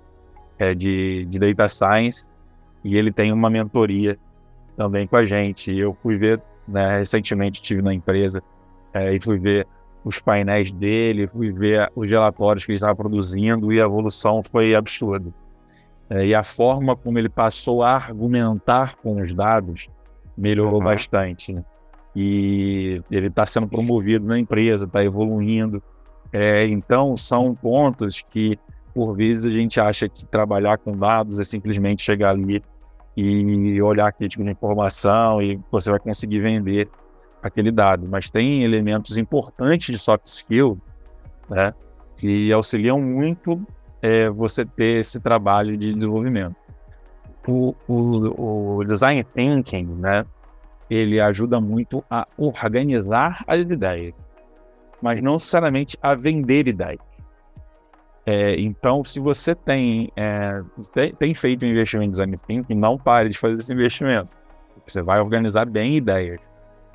é, 0.58 0.74
de, 0.74 1.24
de 1.26 1.38
Data 1.38 1.68
Science, 1.68 2.26
e 2.84 2.96
ele 2.96 3.12
tem 3.12 3.32
uma 3.32 3.48
mentoria 3.48 4.18
também 4.76 5.06
com 5.06 5.16
a 5.16 5.24
gente. 5.24 5.72
Eu 5.72 5.96
fui 6.02 6.16
ver, 6.16 6.42
né, 6.66 6.98
recentemente 6.98 7.60
estive 7.60 7.82
na 7.82 7.92
empresa 7.92 8.42
é, 8.92 9.14
e 9.14 9.20
fui 9.20 9.38
ver 9.38 9.66
os 10.04 10.20
painéis 10.20 10.70
dele, 10.70 11.26
fui 11.28 11.52
ver 11.52 11.90
os 11.94 12.10
relatórios 12.10 12.64
que 12.64 12.72
ele 12.72 12.76
estava 12.76 12.94
produzindo 12.94 13.72
e 13.72 13.80
a 13.80 13.84
evolução 13.84 14.42
foi 14.42 14.74
absurda. 14.74 15.32
É, 16.10 16.26
e 16.26 16.34
a 16.34 16.42
forma 16.42 16.96
como 16.96 17.18
ele 17.18 17.28
passou 17.28 17.82
a 17.82 17.92
argumentar 17.92 18.96
com 18.96 19.20
os 19.20 19.32
dados 19.32 19.88
melhorou 20.36 20.80
uhum. 20.80 20.84
bastante. 20.84 21.52
Né? 21.52 21.64
E 22.14 23.02
ele 23.10 23.28
está 23.28 23.46
sendo 23.46 23.68
promovido 23.68 24.26
na 24.26 24.38
empresa, 24.38 24.84
está 24.84 25.02
evoluindo. 25.04 25.82
É, 26.32 26.66
então, 26.66 27.16
são 27.16 27.54
pontos 27.54 28.22
que, 28.30 28.58
por 28.94 29.14
vezes, 29.14 29.46
a 29.46 29.50
gente 29.50 29.80
acha 29.80 30.08
que 30.08 30.26
trabalhar 30.26 30.78
com 30.78 30.96
dados 30.96 31.38
é 31.38 31.44
simplesmente 31.44 32.02
chegar 32.02 32.30
ali 32.30 32.62
e 33.16 33.80
olhar 33.82 34.08
aquele 34.08 34.28
tipo 34.28 34.44
de 34.44 34.50
informação 34.50 35.42
e 35.42 35.60
você 35.70 35.90
vai 35.90 36.00
conseguir 36.00 36.40
vender 36.40 36.88
aquele 37.42 37.70
dado. 37.70 38.08
Mas 38.08 38.30
tem 38.30 38.62
elementos 38.62 39.16
importantes 39.16 39.94
de 39.94 39.98
soft 39.98 40.26
skill 40.26 40.80
né, 41.48 41.74
que 42.16 42.52
auxiliam 42.52 43.00
muito 43.00 43.60
é, 44.00 44.28
você 44.30 44.64
ter 44.64 45.00
esse 45.00 45.20
trabalho 45.20 45.76
de 45.76 45.92
desenvolvimento. 45.92 46.56
O, 47.46 47.74
o, 47.88 48.76
o 48.76 48.84
design 48.84 49.24
thinking, 49.24 49.84
né, 49.84 50.24
ele 50.88 51.20
ajuda 51.20 51.60
muito 51.60 52.04
a 52.08 52.26
organizar 52.36 53.42
as 53.46 53.60
ideias, 53.60 54.14
mas 55.00 55.20
não 55.20 55.34
necessariamente 55.34 55.98
a 56.00 56.14
vender 56.14 56.68
ideias. 56.68 57.00
É, 58.24 58.58
então, 58.60 59.02
se 59.02 59.18
você 59.18 59.54
tem, 59.54 60.10
é, 60.16 60.62
tem, 60.94 61.12
tem, 61.12 61.34
feito 61.34 61.66
um 61.66 61.68
investimento 61.68 62.08
em 62.08 62.10
design 62.10 62.36
thinking, 62.46 62.74
não 62.74 62.96
pare 62.96 63.28
de 63.28 63.38
fazer 63.38 63.56
esse 63.56 63.72
investimento. 63.72 64.28
Você 64.86 65.02
vai 65.02 65.20
organizar 65.20 65.66
bem 65.66 65.96
ideias. 65.96 66.40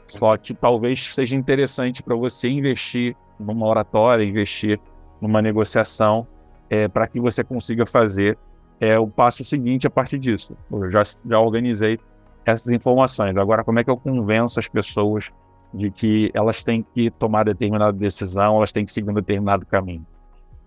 Só 0.08 0.38
que 0.38 0.54
talvez 0.54 1.14
seja 1.14 1.36
interessante 1.36 2.02
para 2.02 2.16
você 2.16 2.48
investir 2.48 3.16
numa 3.38 3.68
oratória, 3.68 4.24
investir 4.24 4.80
numa 5.22 5.42
negociação, 5.42 6.26
é, 6.70 6.88
para 6.88 7.08
que 7.08 7.20
você 7.20 7.44
consiga 7.44 7.86
fazer 7.86 8.38
é, 8.80 8.98
o 8.98 9.08
passo 9.08 9.44
seguinte 9.44 9.86
a 9.86 9.90
partir 9.90 10.18
disso. 10.18 10.56
Eu 10.72 10.90
já, 10.90 11.04
já 11.04 11.40
organizei 11.40 12.00
essas 12.46 12.72
informações. 12.72 13.36
Agora, 13.36 13.66
como 13.66 13.80
é 13.80 13.84
que 13.84 13.90
eu 13.90 13.98
convenço 13.98 14.60
as 14.60 14.70
pessoas 14.70 15.32
de 15.74 15.92
que 15.92 16.32
elas 16.34 16.64
têm 16.64 16.86
que 16.94 17.12
tomar 17.12 17.44
determinada 17.44 17.92
decisão, 17.92 18.58
elas 18.58 18.72
têm 18.72 18.86
que 18.86 18.92
seguir 18.92 19.10
um 19.10 19.14
determinado 19.14 19.66
caminho? 19.66 20.06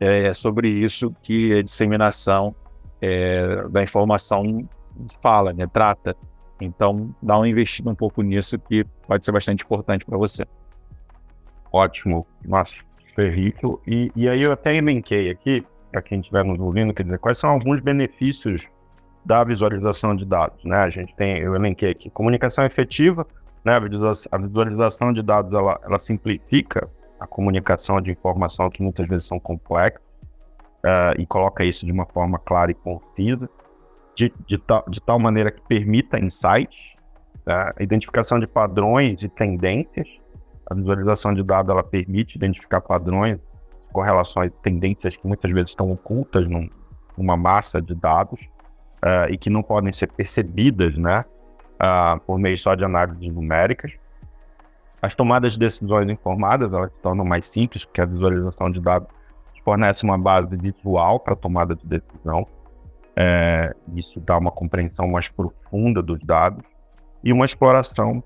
É 0.00 0.32
sobre 0.32 0.68
isso 0.68 1.14
que 1.22 1.58
a 1.58 1.62
disseminação 1.62 2.54
é, 3.02 3.68
da 3.68 3.82
informação 3.82 4.66
fala, 5.22 5.52
né, 5.52 5.66
trata. 5.66 6.16
Então, 6.58 7.14
dá 7.22 7.36
uma 7.36 7.48
investida 7.48 7.90
um 7.90 7.94
pouco 7.94 8.22
nisso 8.22 8.58
que 8.58 8.84
pode 9.06 9.24
ser 9.24 9.32
bastante 9.32 9.62
importante 9.62 10.04
para 10.04 10.16
você. 10.16 10.44
Ótimo, 11.72 12.26
nossa, 12.44 12.76
super 13.08 13.32
rico. 13.32 13.80
E, 13.86 14.10
e 14.16 14.28
aí 14.28 14.42
eu 14.42 14.52
até 14.52 14.74
elenquei 14.74 15.30
aqui, 15.30 15.64
para 15.92 16.02
quem 16.02 16.20
estiver 16.20 16.44
nos 16.44 16.58
ouvindo, 16.58 16.92
quer 16.92 17.04
dizer, 17.04 17.18
quais 17.18 17.38
são 17.38 17.50
alguns 17.50 17.80
benefícios 17.80 18.66
da 19.24 19.44
visualização 19.44 20.16
de 20.16 20.24
dados, 20.24 20.64
né? 20.64 20.76
A 20.78 20.90
gente 20.90 21.14
tem, 21.14 21.38
eu 21.38 21.54
elenquei 21.54 21.90
aqui, 21.90 22.08
comunicação 22.10 22.64
efetiva, 22.64 23.26
né? 23.64 23.74
A 24.30 24.38
visualização 24.38 25.12
de 25.12 25.22
dados, 25.22 25.52
ela, 25.52 25.78
ela 25.84 25.98
simplifica 25.98 26.88
a 27.20 27.26
comunicação 27.26 28.00
de 28.00 28.10
informação 28.10 28.70
que 28.70 28.82
muitas 28.82 29.06
vezes 29.06 29.26
são 29.26 29.38
complexas 29.38 30.02
uh, 30.84 31.20
e 31.20 31.26
coloca 31.26 31.62
isso 31.64 31.84
de 31.84 31.92
uma 31.92 32.06
forma 32.06 32.38
clara 32.38 32.70
e 32.70 32.74
concisa 32.74 33.48
de, 34.14 34.32
de, 34.46 34.58
tal, 34.58 34.84
de 34.88 35.00
tal 35.00 35.18
maneira 35.18 35.50
que 35.50 35.60
permita 35.62 36.18
insights, 36.18 36.78
a 37.46 37.74
identificação 37.80 38.38
de 38.38 38.46
padrões 38.46 39.22
e 39.22 39.28
tendências. 39.28 40.06
A 40.66 40.74
visualização 40.74 41.34
de 41.34 41.42
dados 41.42 41.72
ela 41.72 41.82
permite 41.82 42.36
identificar 42.36 42.80
padrões, 42.80 43.38
correlações, 43.92 44.52
tendências 44.62 45.16
que 45.16 45.26
muitas 45.26 45.50
vezes 45.50 45.70
estão 45.70 45.90
ocultas 45.90 46.46
num, 46.46 46.68
numa 47.16 47.36
massa 47.36 47.80
de 47.80 47.94
dados 47.94 48.40
uh, 49.04 49.30
e 49.30 49.36
que 49.36 49.50
não 49.50 49.62
podem 49.62 49.92
ser 49.92 50.08
percebidas, 50.08 50.96
né, 50.96 51.24
uh, 51.82 52.20
por 52.20 52.38
meio 52.38 52.56
só 52.56 52.74
de 52.74 52.84
análises 52.84 53.32
numéricas. 53.32 53.92
As 55.02 55.14
tomadas 55.14 55.54
de 55.54 55.58
decisões 55.58 56.08
informadas 56.10 56.72
elas 56.72 56.90
se 56.92 56.98
tornam 57.02 57.24
mais 57.24 57.46
simples, 57.46 57.84
porque 57.84 58.00
a 58.00 58.06
visualização 58.06 58.70
de 58.70 58.80
dados 58.80 59.08
fornece 59.64 60.04
uma 60.04 60.18
base 60.18 60.48
visual 60.56 61.20
para 61.20 61.32
a 61.32 61.36
tomada 61.36 61.74
de 61.74 61.86
decisão. 61.86 62.46
É, 63.16 63.74
isso 63.94 64.20
dá 64.20 64.38
uma 64.38 64.50
compreensão 64.50 65.08
mais 65.08 65.28
profunda 65.28 66.02
dos 66.02 66.18
dados 66.20 66.64
e 67.24 67.32
uma 67.32 67.44
exploração 67.44 68.22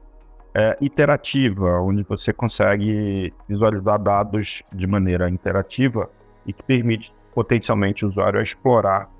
é, 0.54 0.76
iterativa, 0.80 1.80
onde 1.80 2.02
você 2.04 2.32
consegue 2.32 3.32
visualizar 3.48 3.98
dados 3.98 4.62
de 4.72 4.86
maneira 4.86 5.28
interativa 5.28 6.08
e 6.46 6.52
que 6.52 6.62
permite 6.62 7.12
potencialmente 7.34 8.04
o 8.04 8.08
usuário 8.08 8.40
explorar 8.40 9.10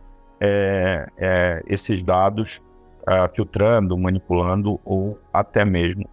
é, 0.41 1.09
é, 1.17 1.63
esses 1.67 2.03
dados, 2.03 2.61
é, 3.07 3.29
filtrando, 3.35 3.99
manipulando 3.99 4.81
ou 4.85 5.19
até 5.33 5.65
mesmo 5.65 6.09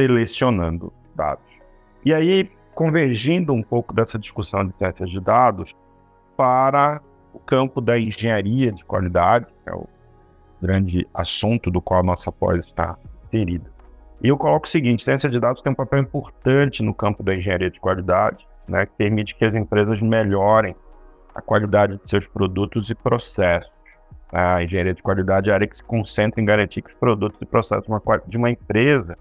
selecionando 0.00 0.90
dados. 1.14 1.44
E 2.04 2.14
aí, 2.14 2.50
convergindo 2.74 3.52
um 3.52 3.62
pouco 3.62 3.92
dessa 3.92 4.18
discussão 4.18 4.66
de 4.66 4.74
ciências 4.78 5.10
de 5.10 5.20
dados 5.20 5.76
para 6.36 7.02
o 7.34 7.38
campo 7.38 7.80
da 7.82 7.98
engenharia 7.98 8.72
de 8.72 8.82
qualidade, 8.84 9.46
que 9.62 9.70
é 9.70 9.74
o 9.74 9.86
grande 10.60 11.06
assunto 11.12 11.70
do 11.70 11.82
qual 11.82 12.00
a 12.00 12.02
nossa 12.02 12.32
pós 12.32 12.64
está 12.64 12.96
inserida. 13.26 13.70
E 14.22 14.28
eu 14.28 14.38
coloco 14.38 14.66
o 14.66 14.70
seguinte: 14.70 15.04
ciência 15.04 15.28
de 15.28 15.38
dados 15.38 15.60
tem 15.60 15.72
um 15.72 15.76
papel 15.76 16.00
importante 16.00 16.82
no 16.82 16.94
campo 16.94 17.22
da 17.22 17.34
engenharia 17.34 17.70
de 17.70 17.78
qualidade, 17.78 18.48
né, 18.66 18.86
que 18.86 18.92
permite 18.96 19.34
que 19.34 19.44
as 19.44 19.54
empresas 19.54 20.00
melhorem 20.00 20.74
a 21.34 21.42
qualidade 21.42 22.00
de 22.02 22.08
seus 22.08 22.26
produtos 22.26 22.88
e 22.88 22.94
processos. 22.94 23.70
A 24.32 24.62
engenharia 24.62 24.94
de 24.94 25.02
qualidade 25.02 25.50
é 25.50 25.52
a 25.52 25.56
área 25.56 25.66
que 25.66 25.76
se 25.76 25.84
concentra 25.84 26.40
em 26.40 26.44
garantir 26.44 26.80
que 26.80 26.90
os 26.90 26.96
produtos 26.96 27.38
e 27.42 27.44
processos 27.44 27.86
de 28.26 28.36
uma 28.36 28.50
empresa 28.50 29.18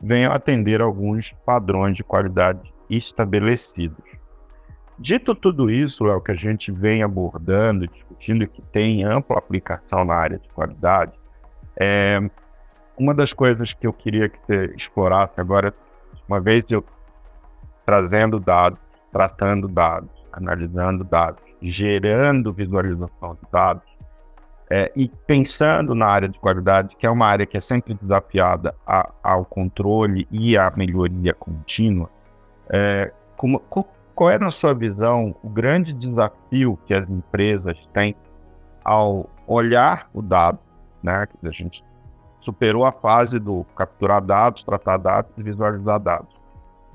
venham 0.00 0.32
atender 0.32 0.80
alguns 0.80 1.32
padrões 1.44 1.96
de 1.96 2.04
qualidade 2.04 2.72
estabelecidos. 2.88 4.04
Dito 4.98 5.34
tudo 5.34 5.70
isso, 5.70 6.06
é 6.06 6.14
o 6.14 6.20
que 6.20 6.32
a 6.32 6.36
gente 6.36 6.72
vem 6.72 7.02
abordando, 7.02 7.86
discutindo, 7.86 8.46
que 8.48 8.62
tem 8.62 9.04
ampla 9.04 9.38
aplicação 9.38 10.04
na 10.04 10.14
área 10.14 10.38
de 10.38 10.48
qualidade, 10.48 11.12
é, 11.80 12.20
uma 12.98 13.14
das 13.14 13.32
coisas 13.32 13.72
que 13.72 13.86
eu 13.86 13.92
queria 13.92 14.28
que 14.28 14.38
você 14.44 14.74
explorasse 14.76 15.34
agora, 15.40 15.72
uma 16.28 16.40
vez 16.40 16.64
eu 16.68 16.84
trazendo 17.86 18.40
dados, 18.40 18.80
tratando 19.12 19.68
dados, 19.68 20.10
analisando 20.32 21.04
dados, 21.04 21.42
gerando 21.62 22.52
visualização 22.52 23.34
de 23.34 23.50
dados, 23.52 23.87
é, 24.70 24.92
e 24.94 25.08
pensando 25.26 25.94
na 25.94 26.06
área 26.06 26.28
de 26.28 26.38
qualidade, 26.38 26.94
que 26.96 27.06
é 27.06 27.10
uma 27.10 27.26
área 27.26 27.46
que 27.46 27.56
é 27.56 27.60
sempre 27.60 27.94
desafiada 27.94 28.74
a, 28.86 29.10
ao 29.22 29.44
controle 29.44 30.26
e 30.30 30.58
à 30.58 30.70
melhoria 30.76 31.32
contínua, 31.32 32.10
é, 32.68 33.12
como, 33.36 33.60
qual 34.14 34.30
é, 34.30 34.38
na 34.38 34.50
sua 34.50 34.74
visão, 34.74 35.34
o 35.42 35.48
grande 35.48 35.92
desafio 35.92 36.78
que 36.86 36.92
as 36.92 37.08
empresas 37.08 37.78
têm 37.94 38.14
ao 38.84 39.28
olhar 39.46 40.10
o 40.12 40.20
dado, 40.20 40.58
né? 41.02 41.26
A 41.42 41.50
gente 41.50 41.84
superou 42.38 42.84
a 42.84 42.92
fase 42.92 43.38
do 43.38 43.64
capturar 43.76 44.20
dados, 44.20 44.62
tratar 44.62 44.98
dados 44.98 45.30
e 45.36 45.42
visualizar 45.42 45.98
dados. 45.98 46.34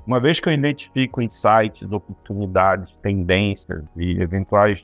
Uma 0.06 0.20
vez 0.20 0.40
que 0.40 0.50
eu 0.50 0.54
identifico 0.54 1.22
insights, 1.22 1.90
oportunidades, 1.92 2.94
tendências 3.02 3.84
e 3.96 4.22
eventuais 4.22 4.84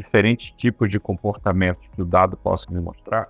diferentes 0.00 0.50
tipos 0.52 0.88
de 0.90 0.98
comportamentos 0.98 1.86
que 1.94 2.02
o 2.02 2.04
dado 2.04 2.36
possa 2.36 2.70
me 2.70 2.80
mostrar, 2.80 3.28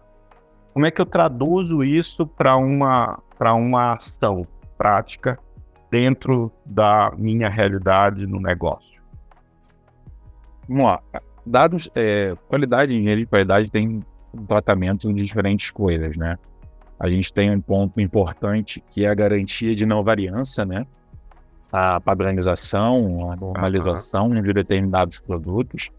como 0.72 0.87
é 0.87 0.90
que 0.90 1.00
eu 1.00 1.06
traduzo 1.06 1.83
isso 1.83 2.26
para 2.26 2.56
uma, 2.56 3.20
uma 3.40 3.94
ação 3.94 4.46
prática 4.78 5.38
dentro 5.90 6.52
da 6.64 7.12
minha 7.18 7.48
realidade 7.48 8.26
no 8.26 8.40
negócio? 8.40 9.00
Vamos 10.68 10.85
lá. 10.85 11.02
Dados, 11.44 11.90
é, 11.96 12.35
qualidade, 12.48 12.94
engenharia 12.94 13.24
de 13.24 13.28
qualidade 13.28 13.70
tem 13.70 14.00
um 14.33 14.46
tratamento 14.46 15.12
de 15.12 15.24
diferentes 15.24 15.70
coisas, 15.70 16.16
né? 16.16 16.38
A 16.98 17.09
gente 17.09 17.33
tem 17.33 17.50
um 17.50 17.61
ponto 17.61 18.00
importante 18.00 18.83
que 18.90 19.04
é 19.04 19.09
a 19.09 19.14
garantia 19.14 19.74
de 19.74 19.85
não 19.85 20.04
variância, 20.04 20.64
né? 20.64 20.87
A 21.72 22.00
padronização, 22.00 23.33
a 23.33 23.37
normalização 23.37 24.28
uhum. 24.28 24.42
de 24.42 24.52
determinados 24.52 25.18
produtos. 25.18 25.90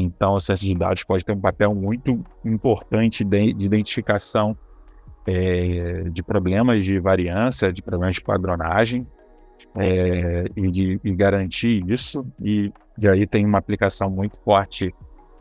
Então, 0.00 0.36
a 0.36 0.40
ciência 0.40 0.66
de 0.66 0.74
dados 0.74 1.04
pode 1.04 1.24
ter 1.24 1.32
um 1.32 1.40
papel 1.40 1.74
muito 1.74 2.24
importante 2.44 3.24
de, 3.24 3.52
de 3.52 3.66
identificação 3.66 4.56
é, 5.26 6.04
de 6.10 6.22
problemas 6.22 6.84
de 6.84 6.98
variância, 6.98 7.72
de 7.72 7.82
problemas 7.82 8.16
de 8.16 8.20
padronagem, 8.22 9.06
é, 9.76 10.44
e 10.56 10.70
de 10.70 11.00
e 11.02 11.14
garantir 11.14 11.84
isso. 11.88 12.26
E, 12.42 12.72
e 12.98 13.08
aí 13.08 13.26
tem 13.26 13.44
uma 13.44 13.58
aplicação 13.58 14.10
muito 14.10 14.38
forte 14.40 14.94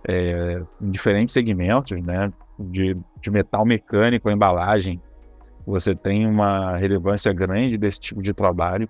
é, 0.07 0.61
em 0.81 0.91
diferentes 0.91 1.33
segmentos, 1.33 1.99
né? 2.01 2.31
De, 2.59 2.95
de 3.19 3.31
metal 3.31 3.65
mecânico, 3.65 4.29
embalagem, 4.29 5.01
você 5.65 5.95
tem 5.95 6.27
uma 6.27 6.77
relevância 6.77 7.31
grande 7.31 7.77
desse 7.77 7.99
tipo 7.99 8.21
de 8.21 8.33
trabalho. 8.33 8.87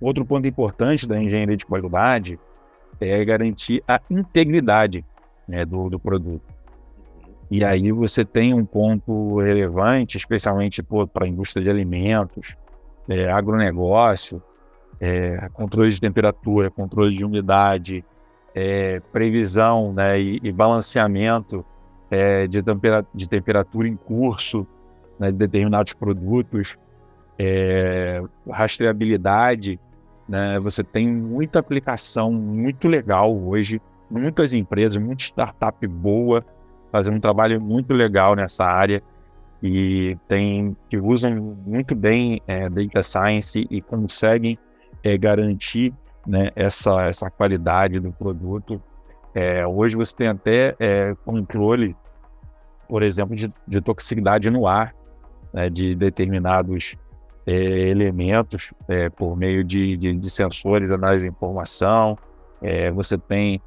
Outro 0.00 0.24
ponto 0.24 0.46
importante 0.46 1.08
da 1.08 1.20
engenharia 1.20 1.56
de 1.56 1.64
qualidade 1.64 2.38
é 3.00 3.24
garantir 3.24 3.82
a 3.86 4.00
integridade 4.10 5.04
né, 5.46 5.64
do, 5.64 5.88
do 5.88 5.98
produto. 5.98 6.56
E 7.50 7.64
aí 7.64 7.92
você 7.92 8.24
tem 8.24 8.52
um 8.52 8.64
ponto 8.64 9.38
relevante, 9.38 10.16
especialmente 10.16 10.82
para 10.82 11.24
a 11.24 11.28
indústria 11.28 11.62
de 11.62 11.70
alimentos, 11.70 12.56
é, 13.08 13.30
agronegócio, 13.30 14.42
é, 15.00 15.48
controle 15.52 15.90
de 15.90 16.00
temperatura, 16.00 16.70
controle 16.70 17.14
de 17.14 17.24
umidade, 17.24 18.04
é, 18.54 19.00
previsão 19.12 19.92
né, 19.92 20.18
e, 20.18 20.40
e 20.42 20.50
balanceamento 20.50 21.64
é, 22.10 22.46
de, 22.46 22.62
tempera 22.62 23.06
de, 23.14 23.28
temperatura 23.28 23.86
em 23.86 23.96
curso 23.96 24.66
né, 25.18 25.30
de 25.30 25.36
determinados 25.36 25.92
produtos, 25.92 26.76
é, 27.38 28.22
rastreabilidade. 28.50 29.78
Né, 30.28 30.58
você 30.58 30.82
tem 30.82 31.06
muita 31.08 31.60
aplicação 31.60 32.32
muito 32.32 32.88
legal 32.88 33.36
hoje, 33.36 33.80
muitas 34.10 34.52
empresas, 34.52 35.00
muita 35.00 35.22
startup 35.22 35.86
boa, 35.86 36.44
fazendo 36.90 37.16
um 37.16 37.20
trabalho 37.20 37.60
muito 37.60 37.92
legal 37.92 38.34
nessa 38.34 38.64
área 38.64 39.02
e 39.62 40.16
tem 40.28 40.76
que 40.88 40.98
usam 40.98 41.56
muito 41.64 41.94
bem 41.94 42.40
é, 42.46 42.68
data 42.68 43.02
science 43.02 43.66
e 43.70 43.80
conseguem 43.80 44.58
é, 45.02 45.16
garantir 45.16 45.94
né, 46.26 46.50
essa, 46.54 47.02
essa 47.02 47.30
qualidade 47.30 48.00
do 48.00 48.12
produto. 48.12 48.82
É, 49.34 49.66
hoje 49.66 49.96
você 49.96 50.14
tem 50.16 50.28
até 50.28 50.74
é, 50.78 51.14
controle, 51.24 51.96
por 52.88 53.02
exemplo, 53.02 53.36
de, 53.36 53.52
de 53.66 53.80
toxicidade 53.80 54.50
no 54.50 54.66
ar, 54.66 54.94
né, 55.52 55.70
de 55.70 55.94
determinados 55.94 56.96
é, 57.46 57.54
elementos 57.54 58.74
é, 58.88 59.08
por 59.08 59.36
meio 59.36 59.62
de, 59.62 59.96
de, 59.96 60.14
de, 60.14 60.30
sensores, 60.30 60.90
análise 60.90 61.24
de 61.24 61.30
informação. 61.30 62.18
você 62.94 63.16
tem 63.16 63.60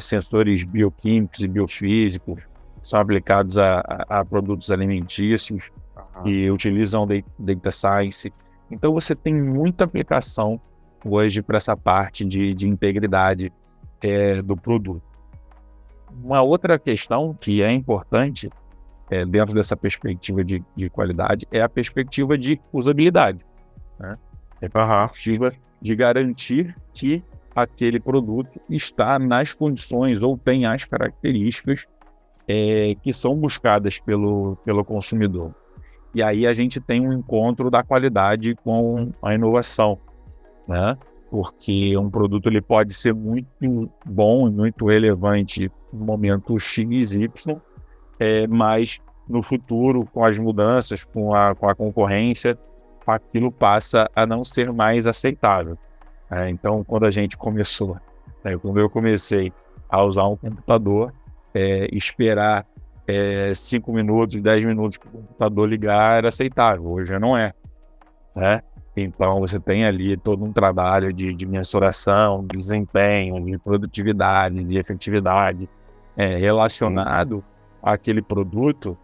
sensores 0.00 0.62
bioquímicos 0.62 1.40
e 1.40 1.48
biofísicos 1.48 2.42
são 2.84 3.00
aplicados 3.00 3.56
a, 3.56 3.80
a, 3.80 4.20
a 4.20 4.24
produtos 4.24 4.70
alimentícios 4.70 5.70
uhum. 5.96 6.28
e 6.28 6.50
utilizam 6.50 7.08
data 7.38 7.70
science. 7.72 8.32
Então 8.70 8.92
você 8.92 9.14
tem 9.14 9.34
muita 9.34 9.84
aplicação 9.84 10.60
hoje 11.04 11.42
para 11.42 11.56
essa 11.56 11.76
parte 11.76 12.24
de, 12.24 12.54
de 12.54 12.68
integridade 12.68 13.50
é, 14.02 14.42
do 14.42 14.54
produto. 14.54 15.02
Uma 16.22 16.42
outra 16.42 16.78
questão 16.78 17.34
que 17.40 17.62
é 17.62 17.72
importante 17.72 18.50
é, 19.10 19.24
dentro 19.24 19.54
dessa 19.54 19.76
perspectiva 19.76 20.42
de, 20.44 20.62
de, 20.74 20.88
qualidade 20.88 21.46
é 21.50 21.60
a 21.60 21.68
perspectiva 21.68 22.38
de 22.38 22.60
usabilidade. 22.72 23.44
Né? 23.98 24.16
É 24.60 24.66
a 24.66 24.70
perspectiva 24.70 25.52
de 25.80 25.94
garantir 25.94 26.74
que 26.92 27.22
aquele 27.54 28.00
produto 28.00 28.60
está 28.68 29.18
nas 29.18 29.52
condições 29.52 30.22
ou 30.22 30.36
tem 30.36 30.66
as 30.66 30.84
características 30.84 31.86
é, 32.48 32.94
que 33.02 33.12
são 33.12 33.36
buscadas 33.36 33.98
pelo, 34.00 34.56
pelo 34.64 34.84
consumidor. 34.84 35.54
E 36.14 36.22
aí 36.22 36.46
a 36.46 36.54
gente 36.54 36.80
tem 36.80 37.06
um 37.06 37.12
encontro 37.12 37.70
da 37.70 37.82
qualidade 37.82 38.54
com 38.56 39.12
a 39.20 39.34
inovação, 39.34 39.98
né? 40.66 40.96
Porque 41.30 41.96
um 41.98 42.08
produto 42.08 42.48
ele 42.48 42.60
pode 42.60 42.94
ser 42.94 43.12
muito 43.12 43.90
bom, 44.06 44.48
muito 44.48 44.86
relevante 44.86 45.70
no 45.92 46.04
momento 46.04 46.56
X, 46.58 47.12
Y, 47.12 47.60
é, 48.18 48.46
mas 48.46 49.00
no 49.28 49.42
futuro, 49.42 50.04
com 50.06 50.24
as 50.24 50.38
mudanças, 50.38 51.04
com 51.04 51.34
a, 51.34 51.54
com 51.54 51.68
a 51.68 51.74
concorrência, 51.74 52.58
aquilo 53.06 53.50
passa 53.50 54.10
a 54.14 54.26
não 54.26 54.44
ser 54.44 54.72
mais 54.72 55.06
aceitável. 55.06 55.78
É, 56.30 56.48
então, 56.48 56.82
quando 56.84 57.04
a 57.04 57.10
gente 57.10 57.36
começou, 57.36 57.96
né, 58.42 58.56
quando 58.58 58.80
eu 58.80 58.88
comecei 58.88 59.52
a 59.88 60.02
usar 60.02 60.26
um 60.26 60.36
computador, 60.36 61.12
é, 61.54 61.88
esperar 61.92 62.66
é, 63.06 63.54
cinco 63.54 63.92
minutos, 63.92 64.40
dez 64.40 64.64
minutos 64.64 64.98
para 64.98 65.08
o 65.08 65.12
computador 65.12 65.68
ligar 65.68 66.18
era 66.18 66.28
aceitável. 66.28 66.86
Hoje 66.86 67.18
não 67.18 67.36
é. 67.36 67.52
Né? 68.34 68.62
Então, 68.96 69.40
você 69.40 69.60
tem 69.60 69.84
ali 69.84 70.16
todo 70.16 70.44
um 70.44 70.52
trabalho 70.52 71.12
de, 71.12 71.34
de 71.34 71.46
mensuração, 71.46 72.44
de 72.46 72.58
desempenho, 72.58 73.44
de 73.44 73.58
produtividade, 73.58 74.64
de 74.64 74.78
efetividade 74.78 75.68
é, 76.16 76.36
relacionado 76.36 77.44
àquele 77.84 78.22
produto 78.22 78.96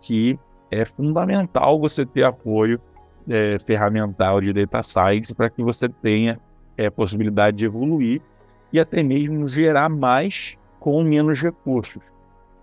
que 0.00 0.38
é 0.70 0.84
fundamental 0.84 1.80
você 1.80 2.04
ter 2.04 2.24
apoio 2.24 2.80
é, 3.28 3.58
ferramental 3.58 4.40
de 4.40 4.52
data 4.52 4.82
science 4.82 5.34
para 5.34 5.50
que 5.50 5.62
você 5.62 5.88
tenha 5.88 6.38
é, 6.76 6.90
possibilidade 6.90 7.56
de 7.56 7.64
evoluir 7.64 8.20
e 8.72 8.78
até 8.78 9.02
mesmo 9.02 9.48
gerar 9.48 9.88
mais 9.88 10.56
com 10.78 11.02
menos 11.02 11.42
recursos. 11.42 12.02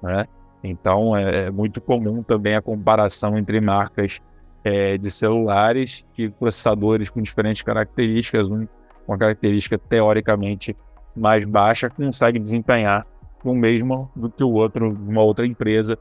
Né? 0.01 0.25
Então, 0.63 1.15
é, 1.15 1.45
é 1.45 1.51
muito 1.51 1.81
comum 1.81 2.23
também 2.23 2.55
a 2.55 2.61
comparação 2.61 3.37
entre 3.37 3.59
marcas 3.59 4.21
é, 4.63 4.97
de 4.97 5.11
celulares 5.11 6.05
e 6.17 6.29
processadores 6.29 7.09
com 7.09 7.21
diferentes 7.21 7.61
características. 7.61 8.47
Um 8.47 8.67
característica 9.17 9.77
teoricamente 9.77 10.75
mais 11.13 11.45
baixa 11.45 11.89
consegue 11.89 12.39
desempenhar 12.39 13.05
o 13.51 13.55
mesmo 13.55 14.11
do 14.15 14.29
que 14.29 14.43
o 14.43 14.51
outro, 14.51 14.89
uma 14.89 15.21
outra 15.21 15.45
empresa, 15.45 15.97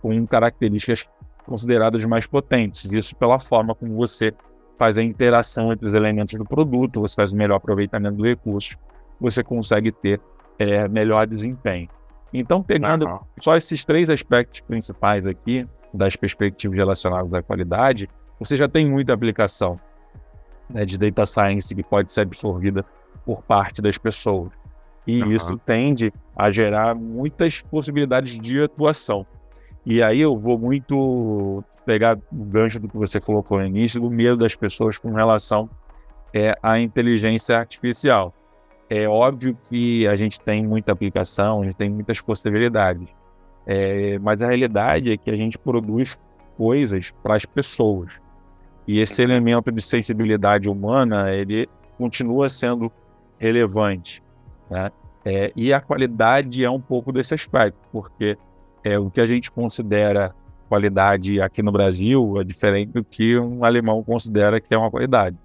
com 0.00 0.26
características 0.26 1.08
consideradas 1.46 2.04
mais 2.04 2.26
potentes. 2.26 2.92
Isso 2.92 3.16
pela 3.16 3.38
forma 3.38 3.74
como 3.74 3.94
você 3.96 4.32
faz 4.78 4.98
a 4.98 5.02
interação 5.02 5.72
entre 5.72 5.86
os 5.86 5.94
elementos 5.94 6.34
do 6.34 6.44
produto, 6.44 7.00
você 7.00 7.14
faz 7.14 7.32
o 7.32 7.36
melhor 7.36 7.56
aproveitamento 7.56 8.16
do 8.16 8.24
recurso, 8.24 8.76
você 9.20 9.42
consegue 9.42 9.92
ter 9.92 10.20
é, 10.58 10.88
melhor 10.88 11.26
desempenho. 11.26 11.88
Então, 12.32 12.62
pegando 12.62 13.06
uhum. 13.06 13.18
só 13.40 13.56
esses 13.56 13.84
três 13.84 14.08
aspectos 14.08 14.60
principais 14.60 15.26
aqui, 15.26 15.66
das 15.92 16.16
perspectivas 16.16 16.76
relacionadas 16.76 17.34
à 17.34 17.42
qualidade, 17.42 18.08
você 18.38 18.56
já 18.56 18.66
tem 18.66 18.88
muita 18.88 19.12
aplicação 19.12 19.78
né, 20.68 20.84
de 20.84 20.96
data 20.96 21.26
science 21.26 21.74
que 21.74 21.82
pode 21.82 22.10
ser 22.10 22.22
absorvida 22.22 22.84
por 23.24 23.42
parte 23.42 23.82
das 23.82 23.98
pessoas. 23.98 24.50
E 25.06 25.22
uhum. 25.22 25.32
isso 25.32 25.58
tende 25.58 26.12
a 26.36 26.50
gerar 26.50 26.94
muitas 26.94 27.60
possibilidades 27.60 28.38
de 28.38 28.62
atuação. 28.62 29.26
E 29.84 30.02
aí 30.02 30.20
eu 30.20 30.38
vou 30.38 30.58
muito 30.58 31.64
pegar 31.84 32.16
o 32.30 32.44
gancho 32.44 32.78
do 32.78 32.88
que 32.88 32.96
você 32.96 33.20
colocou 33.20 33.58
no 33.58 33.66
início, 33.66 34.00
do 34.00 34.10
medo 34.10 34.36
das 34.36 34.54
pessoas 34.54 34.98
com 34.98 35.12
relação 35.12 35.68
é, 36.32 36.54
à 36.62 36.78
inteligência 36.78 37.56
artificial. 37.56 38.32
É 38.88 39.08
óbvio 39.08 39.56
que 39.68 40.06
a 40.06 40.14
gente 40.14 40.40
tem 40.40 40.64
muita 40.64 40.92
aplicação, 40.92 41.62
a 41.62 41.64
gente 41.64 41.76
tem 41.76 41.90
muitas 41.90 42.20
possibilidades, 42.20 43.08
é, 43.66 44.18
mas 44.18 44.42
a 44.42 44.48
realidade 44.48 45.10
é 45.10 45.16
que 45.16 45.30
a 45.30 45.36
gente 45.36 45.58
produz 45.58 46.18
coisas 46.56 47.10
para 47.22 47.34
as 47.34 47.44
pessoas. 47.44 48.20
E 48.86 49.00
esse 49.00 49.22
elemento 49.22 49.70
de 49.70 49.80
sensibilidade 49.80 50.68
humana, 50.68 51.32
ele 51.32 51.68
continua 51.96 52.48
sendo 52.48 52.90
relevante. 53.38 54.22
Né? 54.72 54.90
É, 55.24 55.52
e 55.54 55.72
a 55.72 55.80
qualidade 55.80 56.64
é 56.64 56.70
um 56.70 56.80
pouco 56.80 57.12
desse 57.12 57.34
aspecto, 57.34 57.78
porque 57.92 58.36
é, 58.82 58.98
o 58.98 59.10
que 59.10 59.20
a 59.20 59.26
gente 59.26 59.50
considera 59.50 60.34
qualidade 60.68 61.40
aqui 61.40 61.62
no 61.62 61.70
Brasil 61.70 62.40
é 62.40 62.44
diferente 62.44 62.92
do 62.92 63.04
que 63.04 63.38
um 63.38 63.62
alemão 63.62 64.02
considera 64.02 64.58
que 64.58 64.74
é 64.74 64.78
uma 64.78 64.90
qualidade. 64.90 65.36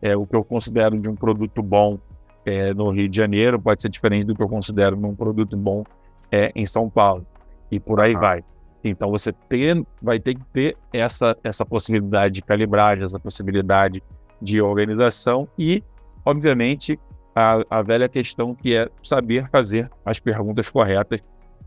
É, 0.00 0.16
o 0.16 0.24
que 0.24 0.36
eu 0.36 0.44
considero 0.44 0.96
de 0.98 1.08
um 1.08 1.16
produto 1.16 1.60
bom 1.60 1.98
é, 2.44 2.72
no 2.72 2.90
Rio 2.90 3.08
de 3.08 3.16
Janeiro 3.16 3.60
pode 3.60 3.82
ser 3.82 3.88
diferente 3.88 4.26
do 4.26 4.36
que 4.36 4.42
eu 4.42 4.48
considero 4.48 4.96
num 4.96 5.14
produto 5.14 5.56
bom 5.56 5.82
é, 6.30 6.52
em 6.54 6.64
São 6.64 6.88
Paulo. 6.88 7.26
E 7.68 7.80
por 7.80 8.00
aí 8.00 8.14
vai. 8.14 8.44
Então 8.84 9.10
você 9.10 9.32
ter, 9.32 9.84
vai 10.00 10.20
ter 10.20 10.36
que 10.36 10.44
ter 10.52 10.76
essa, 10.92 11.36
essa 11.42 11.66
possibilidade 11.66 12.34
de 12.34 12.42
calibragem, 12.42 13.04
essa 13.04 13.18
possibilidade 13.18 14.00
de 14.40 14.60
organização 14.60 15.48
e, 15.58 15.82
obviamente, 16.24 16.96
a, 17.36 17.62
a 17.68 17.82
velha 17.82 18.08
questão 18.08 18.54
que 18.54 18.74
é 18.74 18.88
saber 19.02 19.46
fazer 19.50 19.90
as 20.06 20.18
perguntas 20.18 20.70
corretas 20.70 21.20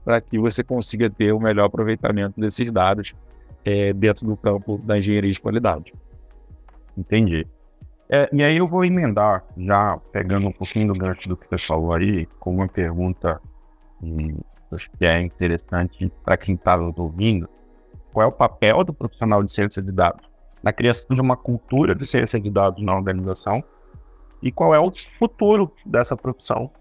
para 0.03 0.19
que 0.19 0.39
você 0.39 0.63
consiga 0.63 1.08
ter 1.12 1.32
o 1.32 1.39
melhor 1.39 1.65
aproveitamento 1.65 2.39
desses 2.41 2.71
dados 2.71 3.13
é, 3.63 3.93
dentro 3.93 4.25
do 4.25 4.36
campo 4.36 4.79
da 4.79 4.97
engenharia 4.97 5.32
de 5.32 5.39
qualidade. 5.39 5.93
Entendi. 6.97 7.45
É, 8.10 8.27
e 8.34 8.41
aí 8.41 8.58
eu 8.58 8.65
vou 8.65 8.84
emendar, 8.84 9.45
já 9.55 9.95
pegando 10.12 10.47
um 10.47 10.51
pouquinho 10.51 10.88
do 10.88 10.99
gancho 10.99 11.29
do 11.29 11.38
que 11.38 11.45
você 11.47 11.60
falou 11.60 11.93
aí, 11.93 12.25
com 12.39 12.55
uma 12.55 12.67
pergunta 12.67 13.39
hum, 14.01 14.39
que 14.97 15.05
é 15.05 15.21
interessante 15.21 16.12
para 16.25 16.36
quem 16.36 16.55
está 16.55 16.75
nos 16.75 16.97
ouvindo. 16.97 17.47
Qual 18.12 18.25
é 18.25 18.27
o 18.27 18.32
papel 18.32 18.84
do 18.84 18.91
profissional 18.91 19.43
de 19.43 19.51
ciência 19.51 19.84
de 19.84 19.91
dados 19.91 20.27
na 20.63 20.73
criação 20.73 21.15
de 21.15 21.21
uma 21.21 21.38
cultura 21.38 21.93
de 21.93 22.08
ciência 22.08 22.39
de 22.39 22.49
dados 22.49 22.84
na 22.84 22.95
organização? 22.95 23.63
E 24.41 24.52
qual 24.52 24.73
é 24.73 24.80
o 24.80 24.91
futuro 25.17 25.71
dessa 25.86 26.15
profissão, 26.15 26.71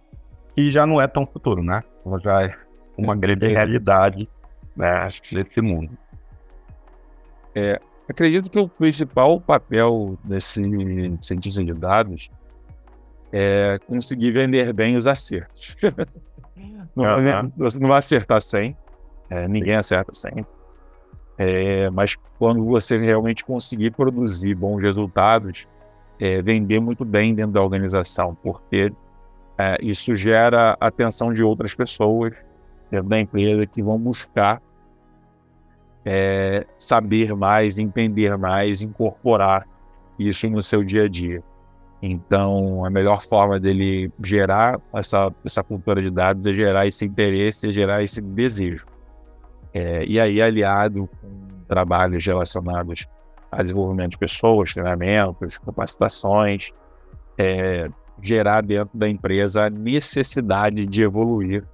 que 0.54 0.70
já 0.70 0.86
não 0.86 1.00
é 1.00 1.06
tão 1.06 1.26
futuro, 1.26 1.62
né? 1.62 1.82
Ela 2.04 2.20
já 2.20 2.42
é 2.42 2.54
uma 2.96 3.16
grande 3.16 3.48
realidade 3.48 4.28
né, 4.76 5.08
desse 5.32 5.60
mundo. 5.60 5.96
É, 7.54 7.80
Acredito 8.08 8.50
que 8.50 8.58
o 8.58 8.66
principal 8.66 9.38
papel 9.38 10.18
desse 10.24 10.62
cientista 11.20 11.62
de 11.62 11.74
dados 11.74 12.30
é 13.30 13.78
conseguir 13.86 14.32
vender 14.32 14.72
bem 14.72 14.96
os 14.96 15.06
acertos. 15.06 15.76
não, 16.96 17.18
uhum. 17.18 17.52
Você 17.58 17.78
não 17.78 17.88
vai 17.88 17.98
acertar 17.98 18.40
100, 18.40 18.74
é, 19.28 19.46
ninguém 19.46 19.76
acerta 19.76 20.14
100. 20.14 20.46
É, 21.36 21.90
mas 21.90 22.16
quando 22.38 22.64
você 22.64 22.96
realmente 22.96 23.44
conseguir 23.44 23.90
produzir 23.90 24.54
bons 24.54 24.80
resultados, 24.80 25.68
é, 26.20 26.42
vender 26.42 26.80
muito 26.80 27.04
bem 27.04 27.34
dentro 27.34 27.52
da 27.52 27.62
organização, 27.62 28.36
porque 28.42 28.92
é, 29.56 29.76
isso 29.80 30.14
gera 30.14 30.76
atenção 30.80 31.32
de 31.32 31.42
outras 31.42 31.74
pessoas 31.74 32.34
dentro 32.90 33.08
da 33.08 33.20
empresa 33.20 33.66
que 33.66 33.82
vão 33.82 33.98
buscar 33.98 34.62
é, 36.04 36.66
saber 36.78 37.34
mais, 37.34 37.78
entender 37.78 38.36
mais, 38.36 38.82
incorporar 38.82 39.66
isso 40.18 40.48
no 40.48 40.62
seu 40.62 40.82
dia 40.82 41.04
a 41.04 41.08
dia. 41.08 41.42
Então, 42.00 42.84
a 42.84 42.90
melhor 42.90 43.20
forma 43.20 43.58
dele 43.58 44.10
gerar 44.22 44.80
essa, 44.94 45.32
essa 45.44 45.62
cultura 45.62 46.00
de 46.00 46.10
dados 46.10 46.46
é 46.46 46.54
gerar 46.54 46.86
esse 46.86 47.04
interesse, 47.04 47.68
é 47.68 47.72
gerar 47.72 48.02
esse 48.02 48.20
desejo. 48.20 48.86
É, 49.74 50.04
e 50.04 50.20
aí, 50.20 50.40
aliado 50.40 51.08
com 51.20 51.64
trabalhos 51.66 52.24
relacionados 52.24 53.06
a 53.50 53.62
desenvolvimento 53.62 54.12
de 54.12 54.18
pessoas, 54.18 54.72
treinamentos, 54.72 55.58
capacitações, 55.58 56.72
é, 57.36 57.88
gerar 58.20 58.62
dentro 58.62 58.96
da 58.96 59.08
empresa 59.08 59.66
a 59.66 59.70
necessidade 59.70 60.86
de 60.86 61.02
evoluir, 61.02 61.64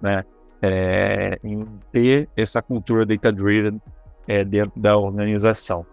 né? 0.00 0.24
é, 0.62 1.38
em 1.42 1.66
ter 1.90 2.28
essa 2.36 2.62
cultura 2.62 3.04
data-driven 3.04 3.80
é, 4.28 4.44
dentro 4.44 4.80
da 4.80 4.96
organização. 4.96 5.84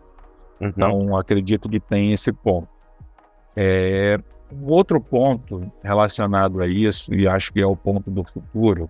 Uhum. 0.61 0.67
Então, 0.67 1.17
acredito 1.17 1.67
que 1.67 1.79
tem 1.79 2.13
esse 2.13 2.31
ponto. 2.31 2.69
É, 3.55 4.19
um 4.51 4.67
outro 4.67 5.01
ponto 5.01 5.71
relacionado 5.83 6.61
a 6.61 6.67
isso, 6.67 7.13
e 7.13 7.27
acho 7.27 7.51
que 7.51 7.61
é 7.61 7.65
o 7.65 7.75
ponto 7.75 8.11
do 8.11 8.23
futuro, 8.23 8.89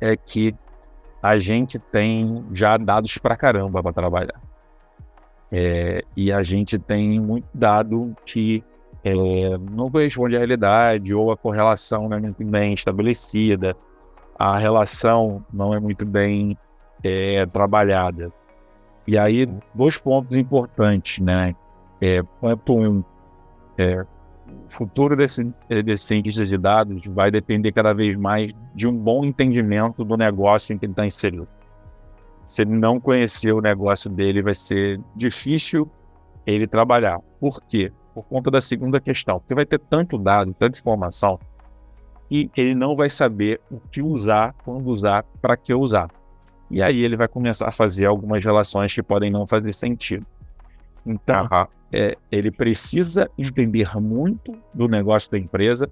é 0.00 0.16
que 0.16 0.54
a 1.22 1.38
gente 1.38 1.78
tem 1.78 2.44
já 2.52 2.76
dados 2.76 3.16
para 3.18 3.36
caramba 3.36 3.82
para 3.82 3.92
trabalhar. 3.92 4.40
É, 5.50 6.02
e 6.16 6.30
a 6.30 6.42
gente 6.42 6.78
tem 6.78 7.18
muito 7.18 7.48
dado 7.54 8.14
que 8.26 8.62
é, 9.02 9.12
não 9.70 9.90
corresponde 9.90 10.36
à 10.36 10.38
realidade 10.38 11.14
ou 11.14 11.32
a 11.32 11.36
correlação 11.36 12.08
não 12.08 12.16
é 12.16 12.20
muito 12.20 12.44
bem 12.44 12.74
estabelecida, 12.74 13.76
a 14.38 14.58
relação 14.58 15.44
não 15.52 15.72
é 15.72 15.80
muito 15.80 16.04
bem 16.04 16.56
é, 17.02 17.46
trabalhada. 17.46 18.32
E 19.06 19.18
aí, 19.18 19.48
dois 19.74 19.96
pontos 19.96 20.36
importantes, 20.36 21.18
né? 21.18 21.54
É, 22.00 22.22
ponto 22.22 22.78
um, 22.78 23.02
é, 23.78 24.04
o 24.46 24.70
futuro 24.70 25.16
desse, 25.16 25.52
desse 25.84 26.04
cientista 26.04 26.44
de 26.44 26.56
dados 26.58 27.02
vai 27.06 27.30
depender 27.30 27.72
cada 27.72 27.92
vez 27.92 28.16
mais 28.16 28.52
de 28.74 28.86
um 28.86 28.96
bom 28.96 29.24
entendimento 29.24 30.04
do 30.04 30.16
negócio 30.16 30.74
em 30.74 30.78
que 30.78 30.84
ele 30.84 30.92
está 30.92 31.06
inserido. 31.06 31.48
Se 32.48 32.62
ele 32.62 32.70
não 32.70 32.98
conhecer 32.98 33.52
o 33.52 33.60
negócio 33.60 34.08
dele, 34.08 34.40
vai 34.40 34.54
ser 34.54 34.98
difícil 35.14 35.86
ele 36.46 36.66
trabalhar. 36.66 37.20
Por 37.38 37.60
quê? 37.68 37.92
Por 38.14 38.24
conta 38.24 38.50
da 38.50 38.58
segunda 38.58 38.98
questão. 38.98 39.38
Porque 39.38 39.54
vai 39.54 39.66
ter 39.66 39.78
tanto 39.78 40.16
dado, 40.16 40.54
tanta 40.54 40.78
informação, 40.78 41.38
que 42.30 42.50
ele 42.56 42.74
não 42.74 42.96
vai 42.96 43.10
saber 43.10 43.60
o 43.70 43.78
que 43.78 44.00
usar, 44.00 44.54
quando 44.64 44.88
usar, 44.88 45.24
para 45.42 45.58
que 45.58 45.74
usar. 45.74 46.08
E 46.70 46.82
aí 46.82 47.04
ele 47.04 47.18
vai 47.18 47.28
começar 47.28 47.68
a 47.68 47.70
fazer 47.70 48.06
algumas 48.06 48.42
relações 48.42 48.94
que 48.94 49.02
podem 49.02 49.30
não 49.30 49.46
fazer 49.46 49.74
sentido. 49.74 50.26
Então, 51.04 51.42
uhum. 51.52 51.66
é, 51.92 52.16
ele 52.32 52.50
precisa 52.50 53.30
entender 53.36 53.94
muito 54.00 54.56
do 54.72 54.88
negócio 54.88 55.30
da 55.30 55.36
empresa 55.36 55.86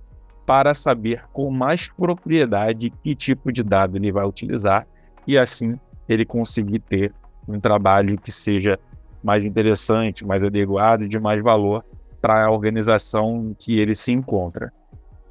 para 0.46 0.72
saber 0.72 1.22
com 1.34 1.50
mais 1.50 1.90
propriedade 1.90 2.88
que 2.88 3.14
tipo 3.14 3.52
de 3.52 3.62
dado 3.62 3.98
ele 3.98 4.10
vai 4.10 4.24
utilizar 4.24 4.86
e 5.26 5.36
assim 5.36 5.78
ele 6.08 6.24
conseguir 6.24 6.80
ter 6.80 7.12
um 7.48 7.60
trabalho 7.60 8.18
que 8.18 8.32
seja 8.32 8.78
mais 9.22 9.44
interessante, 9.44 10.24
mais 10.24 10.44
adequado 10.44 11.02
e 11.02 11.08
de 11.08 11.18
mais 11.18 11.42
valor 11.42 11.84
para 12.20 12.46
a 12.46 12.50
organização 12.50 13.54
que 13.58 13.78
ele 13.78 13.94
se 13.94 14.12
encontra. 14.12 14.72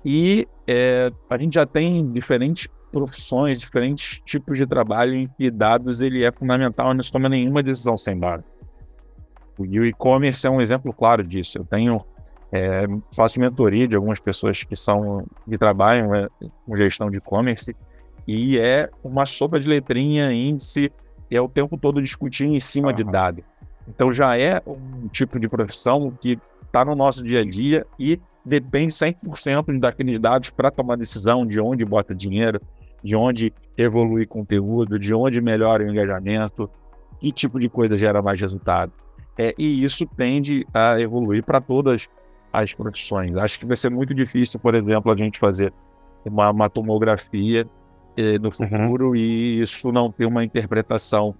E 0.03 0.47
é, 0.67 1.11
a 1.29 1.37
gente 1.37 1.55
já 1.55 1.65
tem 1.65 2.11
diferentes 2.11 2.67
profissões, 2.91 3.59
diferentes 3.59 4.21
tipos 4.23 4.57
de 4.57 4.65
trabalho 4.65 5.15
em 5.15 5.27
que 5.27 5.49
dados 5.51 5.99
ele 5.99 6.23
é 6.23 6.31
fundamental 6.31 6.91
e 6.91 6.93
não 6.93 7.03
se 7.03 7.11
toma 7.11 7.27
nenhuma 7.27 7.61
decisão 7.63 7.97
sem 7.97 8.17
dados. 8.17 8.45
E 9.59 9.79
o 9.79 9.85
e-commerce 9.85 10.45
é 10.45 10.49
um 10.49 10.61
exemplo 10.61 10.93
claro 10.93 11.23
disso. 11.23 11.57
Eu 11.57 11.65
tenho 11.65 12.01
é, 12.51 12.85
faço 13.13 13.39
mentoria 13.39 13.87
de 13.87 13.95
algumas 13.95 14.19
pessoas 14.19 14.63
que 14.63 14.75
são 14.75 15.25
que 15.49 15.57
trabalham 15.57 16.13
é, 16.13 16.27
com 16.65 16.75
gestão 16.75 17.09
de 17.09 17.17
e-commerce 17.17 17.75
e 18.27 18.57
é 18.59 18.89
uma 19.03 19.25
sopa 19.25 19.59
de 19.59 19.67
letrinha, 19.67 20.31
índice, 20.31 20.91
é 21.29 21.39
o 21.39 21.47
tempo 21.47 21.77
todo 21.77 22.01
discutindo 22.01 22.55
em 22.55 22.59
cima 22.59 22.89
uhum. 22.89 22.95
de 22.95 23.03
dado. 23.03 23.43
Então 23.87 24.11
já 24.11 24.37
é 24.37 24.61
um 24.65 25.07
tipo 25.07 25.39
de 25.39 25.47
profissão 25.47 26.11
que 26.19 26.39
está 26.65 26.83
no 26.83 26.95
nosso 26.95 27.23
dia 27.23 27.41
a 27.41 27.45
dia 27.45 27.85
e 27.99 28.19
depende 28.43 28.93
100% 28.93 29.79
daqueles 29.79 30.19
dados 30.19 30.49
para 30.49 30.71
tomar 30.71 30.97
decisão 30.97 31.45
de 31.45 31.59
onde 31.59 31.85
bota 31.85 32.13
dinheiro, 32.13 32.59
de 33.03 33.15
onde 33.15 33.53
evolui 33.77 34.25
conteúdo, 34.25 34.97
de 34.97 35.13
onde 35.13 35.41
melhora 35.41 35.83
o 35.83 35.89
engajamento, 35.89 36.69
que 37.19 37.31
tipo 37.31 37.59
de 37.59 37.69
coisa 37.69 37.97
gera 37.97 38.21
mais 38.21 38.39
resultado. 38.41 38.91
É, 39.37 39.53
e 39.57 39.83
isso 39.83 40.05
tende 40.05 40.65
a 40.73 40.99
evoluir 40.99 41.43
para 41.43 41.59
todas 41.59 42.07
as 42.51 42.73
profissões. 42.73 43.35
Acho 43.35 43.59
que 43.59 43.65
vai 43.65 43.75
ser 43.75 43.89
muito 43.89 44.13
difícil, 44.13 44.59
por 44.59 44.75
exemplo, 44.75 45.11
a 45.11 45.17
gente 45.17 45.37
fazer 45.37 45.73
uma, 46.23 46.49
uma 46.49 46.69
tomografia 46.69 47.67
no 48.39 48.47
uhum. 48.47 48.51
futuro 48.51 49.07
uhum. 49.09 49.15
e 49.15 49.61
isso 49.61 49.91
não 49.91 50.11
ter 50.11 50.25
uma 50.25 50.43
interpretação 50.43 51.35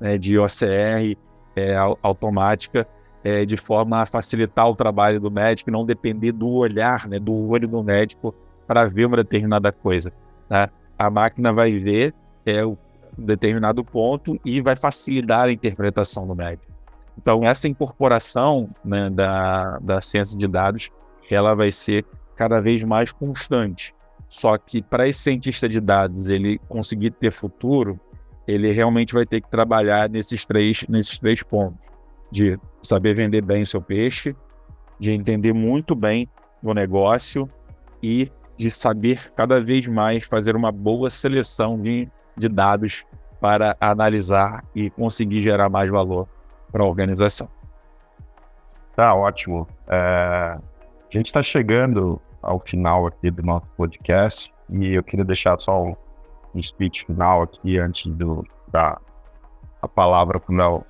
né, 0.00 0.18
de 0.18 0.38
OCR 0.38 1.16
é, 1.56 1.74
automática 2.02 2.86
é, 3.24 3.44
de 3.44 3.56
forma 3.56 4.02
a 4.02 4.06
facilitar 4.06 4.68
o 4.68 4.76
trabalho 4.76 5.18
do 5.18 5.30
médico, 5.30 5.70
não 5.70 5.84
depender 5.84 6.30
do 6.30 6.48
olhar, 6.52 7.08
né, 7.08 7.18
do 7.18 7.48
olho 7.48 7.66
do 7.66 7.82
médico 7.82 8.34
para 8.66 8.84
ver 8.84 9.06
uma 9.06 9.16
determinada 9.16 9.72
coisa. 9.72 10.12
Né? 10.48 10.68
A 10.96 11.10
máquina 11.10 11.52
vai 11.52 11.72
ver 11.78 12.14
é, 12.44 12.64
um 12.64 12.76
determinado 13.18 13.84
ponto 13.84 14.38
e 14.44 14.60
vai 14.60 14.76
facilitar 14.76 15.46
a 15.46 15.52
interpretação 15.52 16.26
do 16.26 16.36
médico. 16.36 16.72
Então, 17.18 17.42
essa 17.42 17.66
incorporação 17.66 18.68
né, 18.84 19.10
da, 19.10 19.78
da 19.78 20.00
ciência 20.00 20.38
de 20.38 20.46
dados, 20.46 20.90
ela 21.30 21.54
vai 21.54 21.72
ser 21.72 22.04
cada 22.36 22.60
vez 22.60 22.84
mais 22.84 23.10
constante. 23.10 23.94
Só 24.28 24.56
que 24.58 24.82
para 24.82 25.08
esse 25.08 25.20
cientista 25.20 25.68
de 25.68 25.80
dados 25.80 26.28
ele 26.28 26.58
conseguir 26.68 27.12
ter 27.12 27.32
futuro, 27.32 27.98
ele 28.46 28.70
realmente 28.70 29.14
vai 29.14 29.24
ter 29.24 29.40
que 29.40 29.50
trabalhar 29.50 30.08
nesses 30.08 30.44
três, 30.44 30.84
nesses 30.88 31.18
três 31.18 31.42
pontos: 31.42 31.84
de 32.30 32.58
saber 32.82 33.14
vender 33.14 33.42
bem 33.42 33.62
o 33.62 33.66
seu 33.66 33.80
peixe, 33.80 34.34
de 34.98 35.10
entender 35.10 35.52
muito 35.52 35.94
bem 35.94 36.28
o 36.62 36.74
negócio 36.74 37.48
e 38.02 38.30
de 38.56 38.70
saber 38.70 39.32
cada 39.34 39.60
vez 39.60 39.86
mais 39.86 40.26
fazer 40.26 40.56
uma 40.56 40.72
boa 40.72 41.10
seleção 41.10 41.80
de, 41.80 42.08
de 42.36 42.48
dados 42.48 43.04
para 43.40 43.76
analisar 43.80 44.64
e 44.74 44.88
conseguir 44.90 45.42
gerar 45.42 45.68
mais 45.68 45.90
valor 45.90 46.26
para 46.72 46.82
a 46.82 46.86
organização. 46.86 47.48
Tá 48.94 49.14
ótimo. 49.14 49.68
É, 49.86 49.96
a 49.96 50.60
gente 51.10 51.26
está 51.26 51.42
chegando 51.42 52.20
ao 52.46 52.60
final 52.60 53.06
aqui 53.06 53.30
do 53.30 53.42
nosso 53.42 53.66
podcast 53.76 54.52
e 54.70 54.94
eu 54.94 55.02
queria 55.02 55.24
deixar 55.24 55.58
só 55.60 55.84
um, 55.84 55.96
speech 56.62 57.04
final 57.04 57.42
aqui 57.42 57.78
antes 57.78 58.06
do, 58.12 58.46
da 58.68 58.98
a 59.82 59.88
palavra 59.88 60.40
para 60.40 60.50
o 60.50 60.54
Mel 60.54 60.86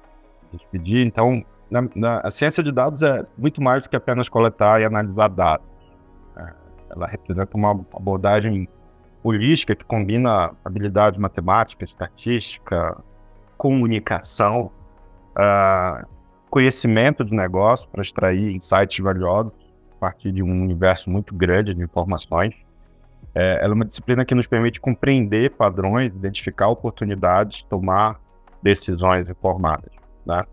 despedir. 0.53 1.05
Então, 1.05 1.45
na, 1.69 1.89
na, 1.97 2.21
a 2.21 2.31
ciência 2.31 2.63
de 2.63 2.71
dados 2.71 3.03
é 3.03 3.27
muito 3.37 3.61
mais 3.61 3.83
do 3.83 3.91
que 3.91 3.97
apenas 3.97 4.29
coletar 4.29 4.81
e 4.81 4.85
analisar 4.85 5.29
dados. 5.29 5.67
É, 6.37 6.53
ela 6.91 7.07
representa 7.09 7.57
uma 7.57 7.71
abordagem 7.71 8.69
holística 9.25 9.75
que 9.75 9.85
combina 9.85 10.53
habilidade 10.65 11.19
matemática, 11.19 11.85
estatística, 11.85 12.97
comunicação 13.57 14.71
uh, 15.33 16.07
conhecimento 16.49 17.25
de 17.25 17.35
negócio 17.35 17.89
para 17.89 18.03
extrair 18.03 18.55
insights 18.55 19.01
valiosos 19.01 19.66
partir 20.07 20.31
de 20.31 20.43
um 20.43 20.63
universo 20.63 21.11
muito 21.11 21.35
grande 21.35 21.75
de 21.75 21.83
informações. 21.83 22.55
É, 23.35 23.59
ela 23.61 23.73
é 23.73 23.75
uma 23.75 23.85
disciplina 23.85 24.25
que 24.25 24.35
nos 24.35 24.47
permite 24.47 24.81
compreender 24.81 25.51
padrões, 25.51 26.15
identificar 26.15 26.69
oportunidades, 26.69 27.63
tomar 27.63 28.21
decisões 28.63 29.29
informadas. 29.29 29.91
Né? 30.25 30.45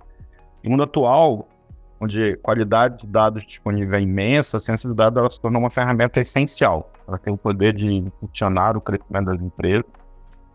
No 0.63 0.71
mundo 0.71 0.83
atual, 0.83 1.47
onde 2.01 2.35
qualidade 2.37 3.01
de 3.01 3.07
dados 3.07 3.45
disponível 3.45 3.95
é 3.95 4.01
imensa, 4.01 4.57
a 4.57 4.59
ciência 4.59 4.89
de 4.89 4.95
dados 4.95 5.19
ela 5.19 5.29
se 5.29 5.39
tornou 5.39 5.61
uma 5.61 5.69
ferramenta 5.69 6.19
essencial. 6.19 6.91
Ela 7.07 7.19
tem 7.19 7.31
o 7.31 7.37
poder 7.37 7.73
de 7.73 7.93
impulsionar 7.93 8.75
o 8.75 8.81
crescimento 8.81 9.25
das 9.25 9.39
empresas, 9.39 9.85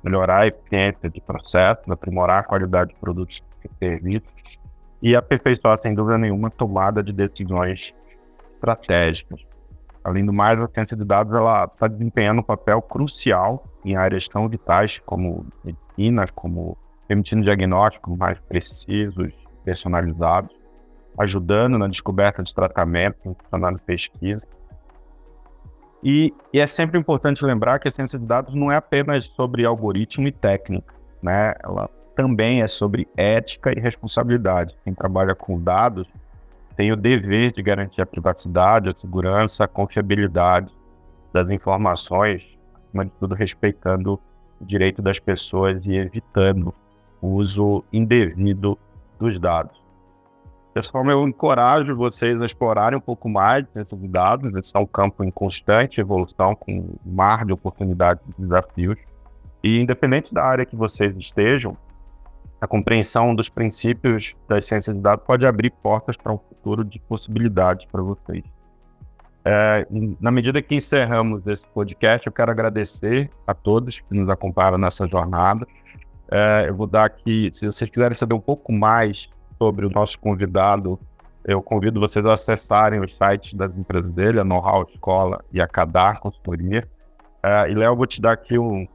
melhorar 0.03 0.40
a 0.40 0.46
eficiência 0.49 1.09
de 1.09 1.20
processos, 1.20 1.88
aprimorar 1.88 2.40
a 2.40 2.42
qualidade 2.42 2.92
de 2.92 2.96
produtos 2.96 3.42
serviços 3.78 4.59
e 5.01 5.14
aperfeiçoar, 5.14 5.78
sem 5.80 5.94
dúvida 5.94 6.18
nenhuma, 6.18 6.49
a 6.49 6.51
tomada 6.51 7.01
de 7.01 7.12
decisões 7.12 7.94
estratégicas. 8.59 9.41
Além 10.03 10.25
do 10.25 10.33
mais, 10.33 10.59
a 10.59 10.69
ciência 10.69 10.97
de 10.97 11.05
dados 11.05 11.35
está 11.73 11.87
desempenhando 11.87 12.41
um 12.41 12.43
papel 12.43 12.81
crucial 12.83 13.65
em 13.85 13.97
áreas 13.97 14.29
tão 14.29 14.49
vitais 14.49 15.01
como 15.05 15.47
medicina, 15.65 16.27
como 16.35 16.77
permitindo 17.07 17.43
diagnósticos 17.43 18.17
mais 18.17 18.39
precisos, 18.41 19.33
personalizados, 19.65 20.55
ajudando 21.19 21.79
na 21.79 21.89
descoberta 21.89 22.43
de 22.43 22.55
tratamento, 22.55 23.17
funcionando 23.23 23.79
pesquisa. 23.81 24.47
E, 26.03 26.33
e, 26.53 26.61
é 26.61 26.67
sempre 26.67 26.99
importante 26.99 27.45
lembrar 27.45 27.81
que 27.81 27.89
a 27.89 27.91
ciência 27.91 28.19
de 28.19 28.25
dados 28.25 28.55
não 28.55 28.71
é 28.71 28.77
apenas 28.77 29.25
sobre 29.25 29.65
algoritmo 29.65 30.29
e 30.29 30.33
técnica, 30.33 30.95
né? 31.21 31.55
Ela 31.63 31.91
também 32.15 32.63
é 32.63 32.69
sobre 32.69 33.09
ética 33.17 33.73
e 33.77 33.81
responsabilidade. 33.81 34.77
Quem 34.85 34.95
trabalha 34.95 35.35
com 35.35 35.61
dados 35.61 36.07
tem 36.79 36.93
o 36.93 36.97
dever 36.97 37.51
de 37.51 37.61
garantir 37.61 38.01
a 38.01 38.07
privacidade, 38.07 38.89
a 38.89 38.97
segurança, 38.97 39.64
a 39.64 39.68
confiabilidade 39.68 40.72
das 41.33 41.51
informações, 41.51 42.41
acima 42.72 43.05
de 43.05 43.11
tudo 43.18 43.35
respeitando 43.35 44.20
o 44.61 44.64
direito 44.64 45.03
das 45.03 45.18
pessoas 45.18 45.85
e 45.85 45.97
evitando 45.97 46.72
o 47.20 47.31
uso 47.31 47.85
indevido 47.93 48.79
dos 49.18 49.41
dados. 49.41 49.76
Forma, 50.93 51.11
eu 51.11 51.26
encorajo 51.26 51.97
vocês 51.97 52.41
a 52.41 52.47
explorarem 52.47 52.97
um 52.97 53.03
pouco 53.03 53.29
mais 53.29 53.66
esses 53.74 53.99
dados. 54.09 54.55
Esse 54.55 54.76
é 54.76 54.79
um 54.79 54.87
campo 54.87 55.24
em 55.24 55.31
constante 55.33 56.01
evolução, 56.01 56.55
com 56.55 56.70
um 56.72 56.97
mar 57.05 57.45
de 57.45 57.53
oportunidades 57.53 58.22
e 58.29 58.41
desafios. 58.41 58.97
E 59.64 59.81
independente 59.81 60.33
da 60.33 60.45
área 60.45 60.64
que 60.64 60.76
vocês 60.76 61.12
estejam, 61.16 61.76
a 62.61 62.67
compreensão 62.67 63.35
dos 63.35 63.49
princípios 63.49 64.35
das 64.49 64.67
ciências 64.67 64.95
de 64.95 65.01
dados 65.01 65.25
pode 65.25 65.47
abrir 65.47 65.71
portas 65.71 66.17
para 66.17 66.33
um 66.33 66.39
futuro 66.39 66.85
de 66.85 66.99
possibilidades 67.01 67.87
para 67.87 68.03
vocês. 68.03 68.43
É, 69.45 69.87
na 70.21 70.31
medida 70.31 70.61
que 70.61 70.75
encerramos 70.75 71.47
esse 71.47 71.67
podcast, 71.69 72.27
eu 72.27 72.33
quero 72.33 72.51
agradecer 72.51 73.31
a 73.47 73.55
todos 73.55 74.01
que 74.01 74.15
nos 74.15 74.29
acompanharam 74.29 74.77
nessa 74.77 75.07
jornada. 75.09 75.67
É, 76.31 76.67
eu 76.69 76.75
vou 76.75 76.87
dar 76.87 77.05
aqui, 77.05 77.51
se 77.55 77.65
vocês 77.65 77.89
quiserem 77.89 78.17
saber 78.17 78.35
um 78.35 78.41
pouco 78.41 78.73
mais 78.73 79.29
sobre 79.57 79.87
o 79.87 79.91
nosso 79.91 80.19
convidado, 80.19 81.01
eu 81.45 81.63
convido 81.63 81.99
vocês 81.99 82.27
a 82.27 82.35
acessarem 82.35 83.01
os 83.01 83.17
sites 83.17 83.55
das 83.55 83.75
empresas 83.75 84.13
dele, 84.13 84.39
a 84.39 84.45
Know-How 84.45 84.87
Escola 84.93 85.43
e 85.51 85.63
a 85.63 85.67
Cadar 85.67 86.21
Consultoria. 86.21 86.87
É, 87.43 87.71
e, 87.71 87.75
Léo, 87.75 87.97
vou 87.97 88.07
te 88.07 88.21
dar 88.21 88.33
aqui 88.33 88.59
um 88.59 88.87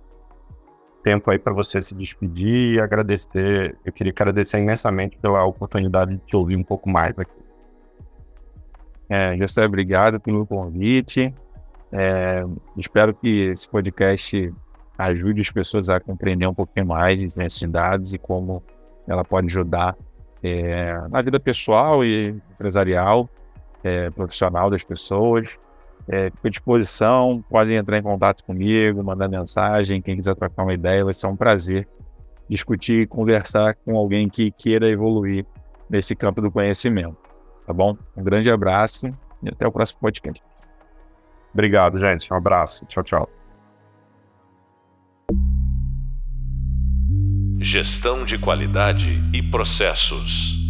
tempo 1.04 1.30
aí 1.30 1.38
para 1.38 1.54
você 1.54 1.82
se 1.82 1.94
despedir 1.94 2.76
e 2.76 2.80
agradecer. 2.80 3.78
Eu 3.84 3.92
queria 3.92 4.12
agradecer 4.12 4.58
imensamente 4.58 5.18
pela 5.18 5.44
oportunidade 5.44 6.16
de 6.16 6.22
te 6.26 6.36
ouvir 6.36 6.56
um 6.56 6.64
pouco 6.64 6.90
mais 6.90 7.18
aqui. 7.18 7.44
É, 9.10 9.38
José, 9.38 9.66
obrigado 9.66 10.20
pelo 10.20 10.46
convite. 10.46 11.34
É, 11.92 12.44
espero 12.78 13.14
que 13.14 13.52
esse 13.52 13.70
podcast 13.70 14.52
ajude 14.98 15.42
as 15.42 15.52
pessoas 15.52 15.90
a 15.90 16.00
compreender 16.00 16.48
um 16.48 16.54
pouquinho 16.54 16.88
mais 16.88 17.20
de 17.20 17.38
necessidades 17.38 18.14
e 18.14 18.18
como 18.18 18.64
ela 19.08 19.24
pode 19.24 19.48
ajudar 19.48 19.96
é, 20.42 20.94
na 21.10 21.22
vida 21.22 21.40
pessoal 21.40 22.04
e 22.04 22.30
empresarial, 22.54 23.30
é, 23.84 24.10
profissional 24.10 24.70
das 24.70 24.84
pessoas. 24.84 25.60
É, 26.08 26.30
fico 26.32 26.48
à 26.48 26.50
disposição, 26.50 27.44
podem 27.50 27.78
entrar 27.78 27.98
em 27.98 28.04
contato 28.04 28.44
comigo, 28.44 29.04
mandar 29.04 29.30
mensagem, 29.30 30.02
quem 30.02 30.16
quiser 30.16 30.36
trocar 30.36 30.64
uma 30.64 30.74
ideia, 30.74 31.04
vai 31.04 31.14
ser 31.14 31.28
um 31.28 31.36
prazer 31.36 31.88
discutir 32.50 33.02
e 33.02 33.08
conversar 33.08 33.76
com 33.76 33.98
alguém 33.98 34.30
que 34.30 34.52
queira 34.52 34.88
evoluir 34.88 35.46
nesse 35.90 36.16
campo 36.16 36.42
do 36.42 36.52
conhecimento. 36.52 37.18
Tá 37.66 37.74
bom? 37.74 37.98
Um 38.16 38.24
grande 38.24 38.50
abraço 38.52 39.08
e 39.42 39.50
até 39.50 39.66
o 39.68 39.72
próximo 39.72 40.02
podcast. 40.02 40.44
Obrigado, 41.54 41.98
gente. 41.98 42.32
Um 42.34 42.36
abraço. 42.36 42.86
Tchau, 42.86 43.04
tchau. 43.04 43.30
Gestão 47.60 48.26
de 48.26 48.38
qualidade 48.38 49.24
e 49.34 49.42
processos. 49.42 50.63